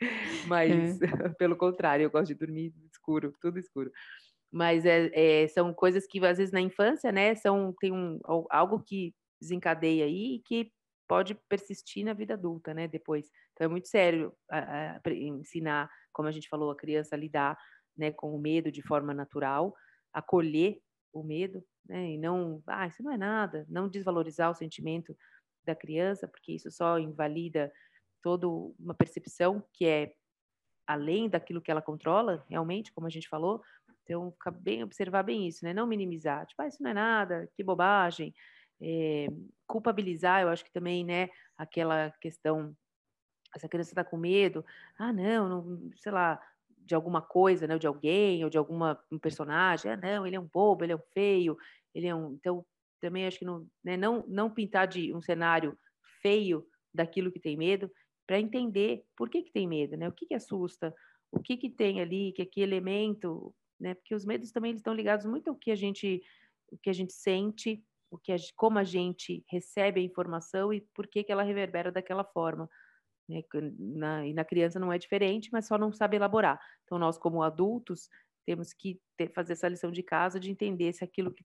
Mas, 0.46 1.00
é. 1.00 1.06
pelo 1.38 1.56
contrário, 1.56 2.04
eu 2.04 2.10
gosto 2.10 2.28
de 2.28 2.34
dormir 2.34 2.74
escuro, 2.92 3.32
tudo 3.40 3.58
escuro 3.58 3.90
mas 4.52 4.84
é, 4.84 5.10
é, 5.14 5.48
são 5.48 5.72
coisas 5.72 6.06
que 6.06 6.24
às 6.24 6.36
vezes 6.36 6.52
na 6.52 6.60
infância, 6.60 7.10
né, 7.10 7.34
são 7.34 7.74
tem 7.80 7.90
um, 7.90 8.20
algo 8.50 8.80
que 8.80 9.14
desencadeia 9.40 10.04
aí 10.04 10.36
e 10.36 10.38
que 10.40 10.70
pode 11.08 11.34
persistir 11.48 12.04
na 12.04 12.12
vida 12.12 12.34
adulta, 12.34 12.74
né, 12.74 12.86
depois. 12.86 13.30
Então 13.52 13.64
é 13.64 13.68
muito 13.68 13.88
sério 13.88 14.32
a, 14.50 14.96
a, 14.96 15.10
ensinar, 15.10 15.90
como 16.12 16.28
a 16.28 16.32
gente 16.32 16.48
falou, 16.48 16.70
a 16.70 16.76
criança 16.76 17.14
a 17.16 17.18
lidar, 17.18 17.58
né, 17.96 18.12
com 18.12 18.34
o 18.34 18.38
medo 18.38 18.70
de 18.70 18.82
forma 18.82 19.14
natural, 19.14 19.74
acolher 20.12 20.78
o 21.12 21.22
medo, 21.22 21.64
né, 21.86 22.12
e 22.12 22.18
não, 22.18 22.62
ah, 22.66 22.86
isso 22.86 23.02
não 23.02 23.12
é 23.12 23.16
nada, 23.16 23.66
não 23.68 23.88
desvalorizar 23.88 24.50
o 24.50 24.54
sentimento 24.54 25.16
da 25.64 25.74
criança, 25.74 26.28
porque 26.28 26.52
isso 26.52 26.70
só 26.70 26.98
invalida 26.98 27.72
toda 28.22 28.46
uma 28.48 28.94
percepção 28.94 29.64
que 29.72 29.86
é 29.86 30.14
além 30.86 31.28
daquilo 31.28 31.60
que 31.60 31.70
ela 31.70 31.82
controla, 31.82 32.44
realmente, 32.48 32.92
como 32.92 33.06
a 33.06 33.10
gente 33.10 33.28
falou, 33.28 33.62
então, 34.04 34.32
ficar 34.32 34.50
bem, 34.50 34.82
observar 34.82 35.22
bem 35.22 35.46
isso, 35.46 35.64
né? 35.64 35.72
Não 35.72 35.86
minimizar, 35.86 36.46
tipo, 36.46 36.60
ah, 36.62 36.68
isso 36.68 36.82
não 36.82 36.90
é 36.90 36.94
nada, 36.94 37.48
que 37.54 37.62
bobagem. 37.62 38.34
É, 38.80 39.26
culpabilizar, 39.66 40.42
eu 40.42 40.48
acho 40.48 40.64
que 40.64 40.72
também, 40.72 41.04
né, 41.04 41.28
aquela 41.56 42.10
questão, 42.20 42.76
essa 43.54 43.68
criança 43.68 43.90
está 43.92 44.04
com 44.04 44.16
medo, 44.16 44.64
ah, 44.98 45.12
não, 45.12 45.48
não, 45.48 45.90
sei 45.96 46.10
lá, 46.10 46.40
de 46.78 46.94
alguma 46.94 47.22
coisa, 47.22 47.66
né, 47.66 47.74
ou 47.74 47.78
de 47.78 47.86
alguém, 47.86 48.42
ou 48.44 48.50
de 48.50 48.58
alguma 48.58 49.00
um 49.10 49.18
personagem, 49.18 49.92
ah, 49.92 49.96
não, 49.96 50.26
ele 50.26 50.36
é 50.36 50.40
um 50.40 50.48
bobo, 50.52 50.84
ele 50.84 50.92
é 50.92 50.96
um 50.96 51.02
feio, 51.14 51.56
ele 51.94 52.08
é 52.08 52.14
um, 52.14 52.34
então, 52.34 52.66
também 53.00 53.26
acho 53.26 53.38
que 53.38 53.44
não, 53.44 53.66
né, 53.84 53.96
não, 53.96 54.24
não 54.26 54.50
pintar 54.50 54.88
de 54.88 55.14
um 55.14 55.22
cenário 55.22 55.78
feio 56.20 56.66
daquilo 56.92 57.30
que 57.30 57.40
tem 57.40 57.56
medo, 57.56 57.90
para 58.26 58.40
entender 58.40 59.04
por 59.16 59.28
que 59.28 59.42
que 59.42 59.52
tem 59.52 59.66
medo, 59.66 59.96
né, 59.96 60.08
o 60.08 60.12
que 60.12 60.26
que 60.26 60.34
assusta, 60.34 60.92
o 61.30 61.40
que 61.40 61.56
que 61.56 61.70
tem 61.70 62.00
ali, 62.00 62.32
que 62.32 62.44
que 62.44 62.60
elemento 62.60 63.54
né? 63.82 63.94
Porque 63.94 64.14
os 64.14 64.24
medos 64.24 64.52
também 64.52 64.72
estão 64.72 64.94
ligados 64.94 65.26
muito 65.26 65.50
ao 65.50 65.56
que 65.56 65.72
a 65.72 65.74
gente, 65.74 66.22
o 66.70 66.78
que 66.78 66.88
a 66.88 66.92
gente 66.92 67.12
sente, 67.12 67.84
o 68.08 68.16
que 68.16 68.32
a, 68.32 68.36
como 68.54 68.78
a 68.78 68.84
gente 68.84 69.44
recebe 69.48 70.00
a 70.00 70.04
informação 70.04 70.72
e 70.72 70.80
por 70.94 71.08
que 71.08 71.24
que 71.24 71.32
ela 71.32 71.42
reverbera 71.42 71.90
daquela 71.90 72.22
forma. 72.22 72.70
Né? 73.28 73.42
Na, 73.78 74.26
e 74.26 74.32
na 74.32 74.44
criança 74.44 74.78
não 74.78 74.92
é 74.92 74.98
diferente, 74.98 75.50
mas 75.52 75.66
só 75.66 75.76
não 75.76 75.92
sabe 75.92 76.16
elaborar. 76.16 76.60
Então 76.84 76.96
nós 76.96 77.18
como 77.18 77.42
adultos 77.42 78.08
temos 78.46 78.72
que 78.72 79.00
ter, 79.16 79.32
fazer 79.32 79.54
essa 79.54 79.68
lição 79.68 79.90
de 79.90 80.02
casa 80.02 80.38
de 80.38 80.50
entender 80.50 80.92
se 80.92 81.02
aquilo 81.02 81.32
que 81.32 81.44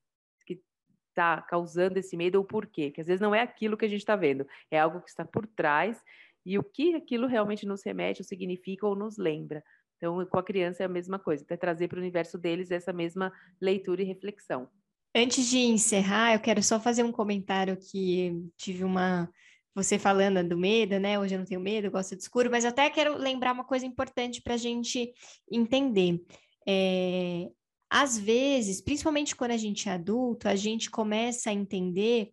está 1.10 1.42
causando 1.42 1.98
esse 1.98 2.16
medo 2.16 2.36
ou 2.36 2.46
por 2.46 2.68
quê, 2.68 2.92
que 2.92 3.02
às 3.02 3.08
vezes 3.08 3.20
não 3.20 3.34
é 3.34 3.42
aquilo 3.42 3.76
que 3.76 3.86
a 3.86 3.88
gente 3.88 4.02
está 4.02 4.16
vendo, 4.16 4.48
é 4.70 4.80
algo 4.80 5.02
que 5.02 5.10
está 5.10 5.26
por 5.26 5.48
trás 5.48 6.00
e 6.46 6.60
o 6.60 6.64
que 6.64 6.94
aquilo 6.94 7.26
realmente 7.26 7.66
nos 7.66 7.84
remete 7.84 8.22
ou 8.22 8.26
significa 8.26 8.86
ou 8.86 8.96
nos 8.96 9.18
lembra. 9.18 9.64
Então, 9.98 10.24
com 10.26 10.40
a 10.40 10.44
criança 10.44 10.84
é 10.84 10.86
a 10.86 10.90
mesma 10.90 11.18
coisa, 11.20 11.44
até 11.44 11.58
trazer 11.58 11.88
para 11.88 11.98
o 11.98 12.02
universo 12.02 12.38
deles 12.38 12.72
essa 12.72 12.94
mesma 12.94 13.34
leitura 13.60 14.02
e 14.02 14.06
reflexão. 14.06 14.70
Antes 15.16 15.48
de 15.50 15.58
encerrar, 15.60 16.34
eu 16.34 16.40
quero 16.40 16.62
só 16.62 16.80
fazer 16.80 17.04
um 17.04 17.12
comentário 17.12 17.76
que 17.76 18.40
tive 18.56 18.84
uma. 18.84 19.30
Você 19.74 20.00
falando 20.00 20.48
do 20.48 20.58
medo, 20.58 21.00
né? 21.00 21.20
Hoje 21.20 21.36
eu 21.36 21.40
não 21.40 21.46
tenho 21.46 21.62
medo, 21.62 21.86
eu 21.88 21.92
gosto 21.92 22.16
de 22.16 22.22
escuro, 22.24 22.50
mas 22.50 22.66
até 22.66 22.90
quero 22.90 23.16
lembrar 23.16 23.54
uma 23.54 23.64
coisa 23.64 23.86
importante 23.86 24.42
para 24.42 24.56
a 24.56 24.58
gente 24.58 25.14
entender. 25.52 26.20
É, 26.68 27.48
às 27.90 28.18
vezes, 28.18 28.82
principalmente 28.82 29.36
quando 29.36 29.52
a 29.52 29.58
gente 29.58 29.88
é 29.88 29.94
adulto, 29.94 30.48
a 30.48 30.56
gente 30.56 30.90
começa 30.90 31.50
a 31.50 31.54
entender 31.54 32.32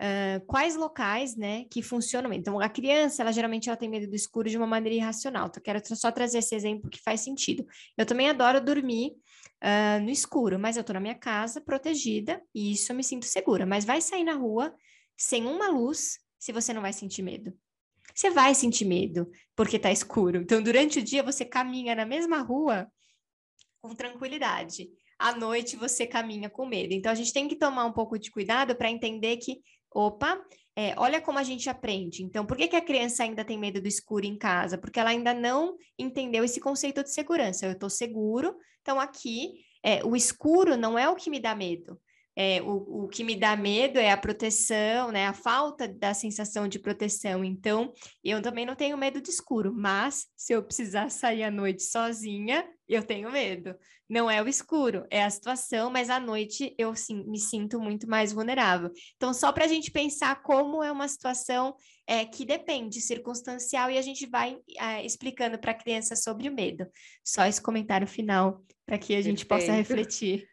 Uh, 0.00 0.44
quais 0.46 0.76
locais, 0.76 1.34
né, 1.34 1.64
que 1.64 1.82
funcionam. 1.82 2.32
Então, 2.32 2.60
a 2.60 2.68
criança, 2.68 3.20
ela 3.20 3.32
geralmente 3.32 3.68
ela 3.68 3.76
tem 3.76 3.88
medo 3.88 4.08
do 4.08 4.14
escuro 4.14 4.48
de 4.48 4.56
uma 4.56 4.66
maneira 4.66 4.94
irracional. 4.94 5.48
Então, 5.48 5.60
quero 5.60 5.80
só 5.96 6.12
trazer 6.12 6.38
esse 6.38 6.54
exemplo 6.54 6.88
que 6.88 7.02
faz 7.02 7.20
sentido. 7.20 7.66
Eu 7.96 8.06
também 8.06 8.28
adoro 8.28 8.60
dormir 8.60 9.12
uh, 9.62 10.00
no 10.00 10.10
escuro, 10.10 10.56
mas 10.56 10.76
eu 10.76 10.82
estou 10.82 10.94
na 10.94 11.00
minha 11.00 11.16
casa, 11.16 11.60
protegida, 11.60 12.40
e 12.54 12.72
isso 12.72 12.92
eu 12.92 12.96
me 12.96 13.02
sinto 13.02 13.26
segura. 13.26 13.66
Mas 13.66 13.84
vai 13.84 14.00
sair 14.00 14.22
na 14.22 14.34
rua 14.34 14.72
sem 15.16 15.44
uma 15.46 15.68
luz, 15.68 16.20
se 16.38 16.52
você 16.52 16.72
não 16.72 16.82
vai 16.82 16.92
sentir 16.92 17.22
medo. 17.22 17.52
Você 18.14 18.30
vai 18.30 18.54
sentir 18.54 18.84
medo, 18.84 19.28
porque 19.56 19.76
está 19.76 19.90
escuro. 19.90 20.38
Então, 20.38 20.62
durante 20.62 21.00
o 21.00 21.02
dia, 21.02 21.24
você 21.24 21.44
caminha 21.44 21.96
na 21.96 22.06
mesma 22.06 22.38
rua 22.38 22.86
com 23.80 23.94
tranquilidade 23.96 24.88
à 25.18 25.34
noite 25.34 25.76
você 25.76 26.06
caminha 26.06 26.48
com 26.48 26.64
medo. 26.64 26.94
Então 26.94 27.10
a 27.10 27.14
gente 27.14 27.32
tem 27.32 27.48
que 27.48 27.56
tomar 27.56 27.84
um 27.84 27.92
pouco 27.92 28.18
de 28.18 28.30
cuidado 28.30 28.76
para 28.76 28.90
entender 28.90 29.36
que 29.38 29.60
opa, 29.90 30.40
é, 30.76 30.94
olha 30.96 31.20
como 31.20 31.38
a 31.38 31.42
gente 31.42 31.68
aprende. 31.68 32.22
Então, 32.22 32.46
por 32.46 32.56
que, 32.56 32.68
que 32.68 32.76
a 32.76 32.84
criança 32.84 33.24
ainda 33.24 33.44
tem 33.44 33.58
medo 33.58 33.80
do 33.80 33.88
escuro 33.88 34.24
em 34.24 34.38
casa? 34.38 34.78
Porque 34.78 35.00
ela 35.00 35.10
ainda 35.10 35.34
não 35.34 35.76
entendeu 35.98 36.44
esse 36.44 36.60
conceito 36.60 37.02
de 37.02 37.12
segurança. 37.12 37.66
Eu 37.66 37.72
estou 37.72 37.90
seguro, 37.90 38.54
então 38.80 39.00
aqui 39.00 39.64
é, 39.82 40.04
o 40.04 40.14
escuro 40.14 40.76
não 40.76 40.98
é 40.98 41.08
o 41.08 41.16
que 41.16 41.30
me 41.30 41.40
dá 41.40 41.54
medo. 41.54 42.00
É, 42.40 42.62
o, 42.62 43.06
o 43.06 43.08
que 43.08 43.24
me 43.24 43.34
dá 43.34 43.56
medo 43.56 43.98
é 43.98 44.12
a 44.12 44.16
proteção, 44.16 45.10
né? 45.10 45.26
A 45.26 45.32
falta 45.32 45.88
da 45.88 46.14
sensação 46.14 46.68
de 46.68 46.78
proteção. 46.78 47.44
Então, 47.44 47.92
eu 48.22 48.40
também 48.40 48.64
não 48.64 48.76
tenho 48.76 48.96
medo 48.96 49.20
de 49.20 49.28
escuro, 49.28 49.74
mas 49.74 50.24
se 50.36 50.52
eu 50.52 50.62
precisar 50.62 51.10
sair 51.10 51.42
à 51.42 51.50
noite 51.50 51.82
sozinha, 51.82 52.64
eu 52.88 53.02
tenho 53.02 53.32
medo. 53.32 53.74
Não 54.08 54.30
é 54.30 54.40
o 54.40 54.46
escuro, 54.46 55.04
é 55.10 55.24
a 55.24 55.28
situação, 55.28 55.90
mas 55.90 56.08
à 56.08 56.20
noite 56.20 56.72
eu 56.78 56.94
sim, 56.94 57.24
me 57.26 57.40
sinto 57.40 57.80
muito 57.80 58.08
mais 58.08 58.32
vulnerável. 58.32 58.92
Então, 59.16 59.34
só 59.34 59.50
para 59.50 59.64
a 59.64 59.68
gente 59.68 59.90
pensar 59.90 60.40
como 60.40 60.80
é 60.80 60.92
uma 60.92 61.08
situação 61.08 61.74
é, 62.06 62.24
que 62.24 62.46
depende, 62.46 63.00
circunstancial, 63.00 63.90
e 63.90 63.98
a 63.98 64.02
gente 64.02 64.26
vai 64.26 64.56
é, 64.78 65.04
explicando 65.04 65.58
para 65.58 65.72
a 65.72 65.74
criança 65.74 66.14
sobre 66.14 66.48
o 66.48 66.54
medo. 66.54 66.86
Só 67.24 67.44
esse 67.46 67.60
comentário 67.60 68.06
final 68.06 68.62
para 68.86 68.96
que 68.96 69.16
a 69.16 69.20
gente 69.20 69.44
Perfeito. 69.44 69.66
possa 69.66 69.76
refletir. 69.76 70.48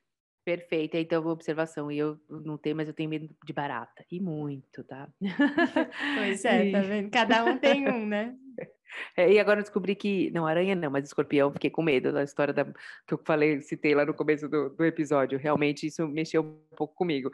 Perfeito, 0.46 0.96
então 0.96 1.26
observação, 1.26 1.92
e 1.92 1.98
eu 1.98 2.20
não 2.30 2.56
tenho, 2.58 2.76
mas 2.76 2.88
eu 2.88 2.94
tenho 2.94 3.10
medo 3.10 3.28
de 3.44 3.52
barata, 3.52 4.06
e 4.12 4.20
muito, 4.20 4.84
tá? 4.84 5.10
Pois 6.18 6.46
é, 6.46 6.72
tá 6.72 6.82
vendo? 6.82 7.10
Cada 7.10 7.44
um 7.44 7.58
tem 7.58 7.90
um, 7.90 8.06
né? 8.06 8.36
É, 9.18 9.30
e 9.30 9.40
agora 9.40 9.60
eu 9.60 9.64
descobri 9.64 9.94
que, 9.94 10.32
não, 10.32 10.46
aranha 10.46 10.74
não, 10.74 10.90
mas 10.90 11.04
escorpião, 11.04 11.52
fiquei 11.52 11.70
com 11.70 11.82
medo 11.82 12.14
da 12.14 12.24
história 12.24 12.54
da, 12.54 12.64
que 12.64 13.14
eu 13.14 13.20
falei, 13.26 13.60
citei 13.60 13.94
lá 13.94 14.06
no 14.06 14.14
começo 14.14 14.48
do, 14.48 14.70
do 14.70 14.86
episódio, 14.86 15.38
realmente 15.38 15.86
isso 15.88 16.08
mexeu 16.08 16.42
um 16.42 16.76
pouco 16.78 16.96
comigo, 16.96 17.30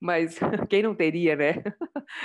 mas 0.00 0.40
quem 0.68 0.82
não 0.82 0.92
teria, 0.92 1.36
né? 1.36 1.62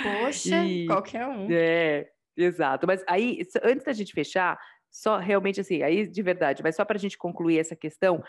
Poxa, 0.02 0.64
e, 0.64 0.86
qualquer 0.86 1.24
um. 1.24 1.46
É, 1.52 2.10
Exato. 2.36 2.86
Mas 2.86 3.04
aí, 3.06 3.40
antes 3.62 3.84
da 3.84 3.92
gente 3.92 4.12
fechar, 4.12 4.58
só 4.90 5.18
realmente 5.18 5.60
assim, 5.60 5.82
aí 5.82 6.06
de 6.06 6.22
verdade, 6.22 6.62
mas 6.62 6.76
só 6.76 6.84
para 6.84 6.96
a 6.96 7.00
gente 7.00 7.16
concluir 7.16 7.58
essa 7.58 7.76
questão, 7.76 8.22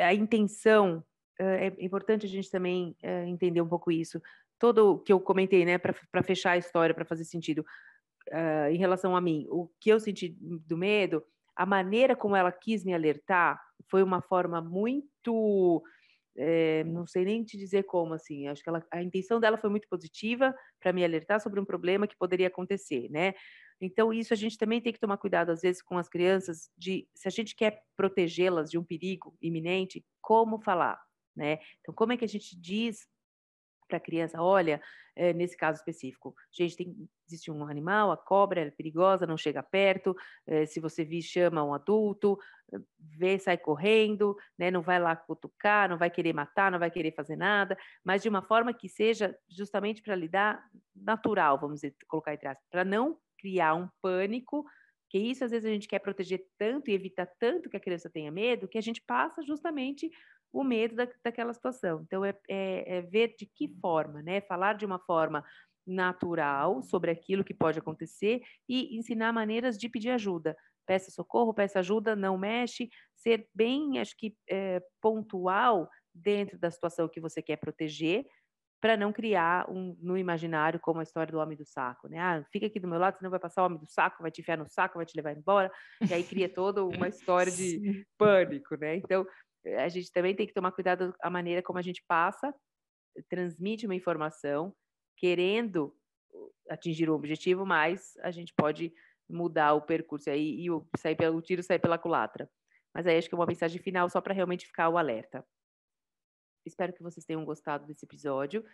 a 0.00 0.14
intenção, 0.14 1.04
é 1.38 1.66
importante 1.78 2.26
a 2.26 2.28
gente 2.28 2.50
também 2.50 2.96
entender 3.26 3.60
um 3.60 3.68
pouco 3.68 3.90
isso. 3.90 4.20
Todo 4.58 4.92
o 4.92 4.98
que 4.98 5.12
eu 5.12 5.20
comentei, 5.20 5.64
né, 5.64 5.78
para 5.78 6.22
fechar 6.22 6.52
a 6.52 6.56
história, 6.56 6.94
para 6.94 7.04
fazer 7.04 7.24
sentido, 7.24 7.64
uh, 8.30 8.70
em 8.70 8.78
relação 8.78 9.14
a 9.14 9.20
mim, 9.20 9.46
o 9.50 9.68
que 9.80 9.90
eu 9.90 10.00
senti 10.00 10.36
do 10.40 10.76
medo, 10.76 11.22
a 11.54 11.66
maneira 11.66 12.16
como 12.16 12.36
ela 12.36 12.52
quis 12.52 12.84
me 12.84 12.94
alertar 12.94 13.60
foi 13.90 14.02
uma 14.02 14.20
forma 14.20 14.60
muito 14.60 15.82
é, 16.36 16.84
não 16.84 17.06
sei 17.06 17.24
nem 17.24 17.42
te 17.42 17.56
dizer 17.56 17.84
como, 17.84 18.12
assim, 18.14 18.46
acho 18.46 18.62
que 18.62 18.68
ela, 18.68 18.84
a 18.90 19.02
intenção 19.02 19.40
dela 19.40 19.56
foi 19.56 19.70
muito 19.70 19.88
positiva 19.88 20.54
para 20.78 20.92
me 20.92 21.02
alertar 21.02 21.40
sobre 21.40 21.58
um 21.58 21.64
problema 21.64 22.06
que 22.06 22.16
poderia 22.16 22.48
acontecer, 22.48 23.08
né? 23.10 23.34
Então, 23.80 24.12
isso 24.12 24.32
a 24.32 24.36
gente 24.36 24.56
também 24.58 24.80
tem 24.80 24.92
que 24.92 25.00
tomar 25.00 25.18
cuidado, 25.18 25.50
às 25.50 25.60
vezes, 25.60 25.82
com 25.82 25.98
as 25.98 26.08
crianças, 26.08 26.70
de 26.76 27.08
se 27.14 27.28
a 27.28 27.30
gente 27.30 27.54
quer 27.54 27.82
protegê-las 27.96 28.70
de 28.70 28.78
um 28.78 28.84
perigo 28.84 29.36
iminente, 29.40 30.04
como 30.20 30.60
falar, 30.60 31.00
né? 31.34 31.58
Então, 31.80 31.94
como 31.94 32.12
é 32.12 32.16
que 32.16 32.24
a 32.24 32.28
gente 32.28 32.58
diz 32.58 33.06
para 33.86 33.98
a 33.98 34.00
criança, 34.00 34.42
olha, 34.42 34.80
é, 35.14 35.32
nesse 35.32 35.56
caso 35.56 35.78
específico, 35.78 36.34
gente, 36.52 36.76
tem, 36.76 37.08
existe 37.26 37.50
um 37.50 37.66
animal, 37.66 38.10
a 38.10 38.16
cobra 38.16 38.60
é 38.62 38.70
perigosa, 38.70 39.26
não 39.26 39.36
chega 39.36 39.62
perto, 39.62 40.14
é, 40.46 40.66
se 40.66 40.80
você 40.80 41.04
vir, 41.04 41.22
chama 41.22 41.62
um 41.64 41.72
adulto, 41.72 42.38
vê, 42.98 43.38
sai 43.38 43.56
correndo, 43.56 44.36
né, 44.58 44.70
não 44.70 44.82
vai 44.82 44.98
lá 44.98 45.14
cutucar, 45.14 45.88
não 45.88 45.96
vai 45.96 46.10
querer 46.10 46.32
matar, 46.32 46.70
não 46.70 46.78
vai 46.78 46.90
querer 46.90 47.14
fazer 47.14 47.36
nada, 47.36 47.76
mas 48.04 48.22
de 48.22 48.28
uma 48.28 48.42
forma 48.42 48.74
que 48.74 48.88
seja 48.88 49.36
justamente 49.48 50.02
para 50.02 50.16
lidar 50.16 50.62
natural, 50.94 51.58
vamos 51.58 51.80
dizer, 51.80 51.94
colocar 52.08 52.34
entre 52.34 52.48
aspas, 52.48 52.66
para 52.70 52.84
não 52.84 53.18
criar 53.46 53.76
um 53.76 53.88
pânico, 54.02 54.64
que 55.08 55.18
isso 55.18 55.44
às 55.44 55.52
vezes 55.52 55.64
a 55.64 55.72
gente 55.72 55.86
quer 55.86 56.00
proteger 56.00 56.44
tanto 56.58 56.90
e 56.90 56.94
evitar 56.94 57.26
tanto 57.38 57.70
que 57.70 57.76
a 57.76 57.80
criança 57.80 58.10
tenha 58.10 58.30
medo, 58.32 58.66
que 58.66 58.76
a 58.76 58.80
gente 58.82 59.00
passa 59.06 59.40
justamente 59.42 60.10
o 60.52 60.64
medo 60.64 60.96
da, 60.96 61.08
daquela 61.24 61.54
situação. 61.54 62.02
Então, 62.02 62.24
é, 62.24 62.36
é, 62.48 62.96
é 62.96 63.02
ver 63.02 63.36
de 63.38 63.46
que 63.46 63.68
forma, 63.80 64.20
né? 64.20 64.40
Falar 64.40 64.72
de 64.72 64.84
uma 64.84 64.98
forma 64.98 65.44
natural 65.86 66.82
sobre 66.82 67.12
aquilo 67.12 67.44
que 67.44 67.54
pode 67.54 67.78
acontecer 67.78 68.42
e 68.68 68.98
ensinar 68.98 69.32
maneiras 69.32 69.78
de 69.78 69.88
pedir 69.88 70.10
ajuda. 70.10 70.56
Peça 70.84 71.12
socorro, 71.12 71.54
peça 71.54 71.78
ajuda, 71.78 72.16
não 72.16 72.36
mexe, 72.36 72.90
ser 73.14 73.48
bem, 73.54 74.00
acho 74.00 74.16
que, 74.16 74.36
é, 74.50 74.82
pontual 75.00 75.88
dentro 76.12 76.58
da 76.58 76.70
situação 76.70 77.08
que 77.08 77.20
você 77.20 77.40
quer 77.40 77.56
proteger, 77.58 78.26
para 78.80 78.96
não 78.96 79.12
criar 79.12 79.70
um, 79.70 79.96
no 80.00 80.16
imaginário 80.16 80.78
como 80.78 81.00
a 81.00 81.02
história 81.02 81.32
do 81.32 81.38
homem 81.38 81.56
do 81.56 81.64
saco, 81.64 82.08
né? 82.08 82.18
Ah, 82.18 82.44
fica 82.52 82.66
aqui 82.66 82.78
do 82.78 82.88
meu 82.88 82.98
lado, 82.98 83.16
senão 83.16 83.30
vai 83.30 83.40
passar 83.40 83.62
o 83.62 83.66
homem 83.66 83.78
do 83.78 83.86
saco, 83.88 84.22
vai 84.22 84.30
te 84.30 84.40
enfiar 84.40 84.58
no 84.58 84.68
saco, 84.68 84.98
vai 84.98 85.06
te 85.06 85.16
levar 85.16 85.36
embora, 85.36 85.72
e 86.08 86.12
aí 86.12 86.22
cria 86.22 86.48
toda 86.48 86.84
uma 86.84 87.08
história 87.08 87.50
de 87.50 88.06
pânico, 88.18 88.76
né? 88.76 88.96
Então, 88.96 89.26
a 89.78 89.88
gente 89.88 90.12
também 90.12 90.34
tem 90.34 90.46
que 90.46 90.52
tomar 90.52 90.72
cuidado 90.72 91.14
a 91.22 91.30
maneira 91.30 91.62
como 91.62 91.78
a 91.78 91.82
gente 91.82 92.04
passa, 92.06 92.54
transmite 93.28 93.86
uma 93.86 93.94
informação, 93.94 94.74
querendo 95.16 95.94
atingir 96.68 97.08
o 97.08 97.14
objetivo, 97.14 97.64
mas 97.64 98.12
a 98.22 98.30
gente 98.30 98.52
pode 98.54 98.92
mudar 99.28 99.74
o 99.74 99.82
percurso 99.82 100.30
aí 100.30 100.60
e 100.60 100.70
o, 100.70 100.86
sair 100.96 101.16
pelo, 101.16 101.40
tiro 101.40 101.62
sair 101.62 101.78
pela 101.78 101.98
culatra. 101.98 102.48
Mas 102.94 103.06
aí 103.06 103.18
acho 103.18 103.28
que 103.28 103.34
é 103.34 103.38
uma 103.38 103.46
mensagem 103.46 103.80
final 103.80 104.08
só 104.08 104.20
para 104.20 104.34
realmente 104.34 104.66
ficar 104.66 104.88
o 104.88 104.98
alerta. 104.98 105.44
Espero 106.66 106.92
que 106.92 107.02
vocês 107.02 107.24
tenham 107.24 107.44
gostado 107.44 107.86
desse 107.86 108.04
episódio. 108.04 108.64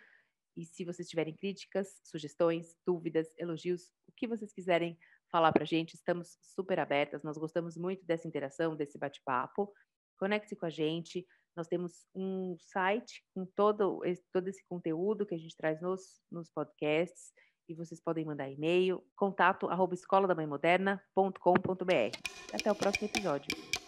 E 0.55 0.65
se 0.65 0.83
vocês 0.83 1.07
tiverem 1.07 1.35
críticas, 1.35 1.99
sugestões, 2.03 2.75
dúvidas, 2.85 3.27
elogios, 3.37 3.91
o 4.07 4.11
que 4.15 4.27
vocês 4.27 4.51
quiserem 4.53 4.97
falar 5.31 5.51
para 5.51 5.63
a 5.63 5.67
gente, 5.67 5.95
estamos 5.95 6.37
super 6.41 6.79
abertas. 6.79 7.23
Nós 7.23 7.37
gostamos 7.37 7.75
muito 7.75 8.05
dessa 8.05 8.27
interação, 8.27 8.75
desse 8.75 8.97
bate-papo 8.97 9.73
conecte-se 10.23 10.55
com 10.55 10.65
a 10.65 10.69
gente. 10.69 11.25
Nós 11.55 11.67
temos 11.67 12.05
um 12.15 12.55
site 12.57 13.23
com 13.35 13.45
todo, 13.45 14.01
todo 14.31 14.47
esse 14.47 14.63
conteúdo 14.67 15.25
que 15.25 15.35
a 15.35 15.37
gente 15.37 15.55
traz 15.55 15.81
nos, 15.81 16.21
nos 16.31 16.49
podcasts 16.49 17.31
e 17.67 17.75
vocês 17.75 18.01
podem 18.01 18.25
mandar 18.25 18.49
e-mail, 18.49 19.03
contato 19.15 19.67
arroba 19.67 19.93
escola 19.93 20.27
da 20.27 20.35
mãe 20.35 20.47
moderna.com.br. 20.47 22.17
Até 22.53 22.71
o 22.71 22.75
próximo 22.75 23.07
episódio. 23.07 23.82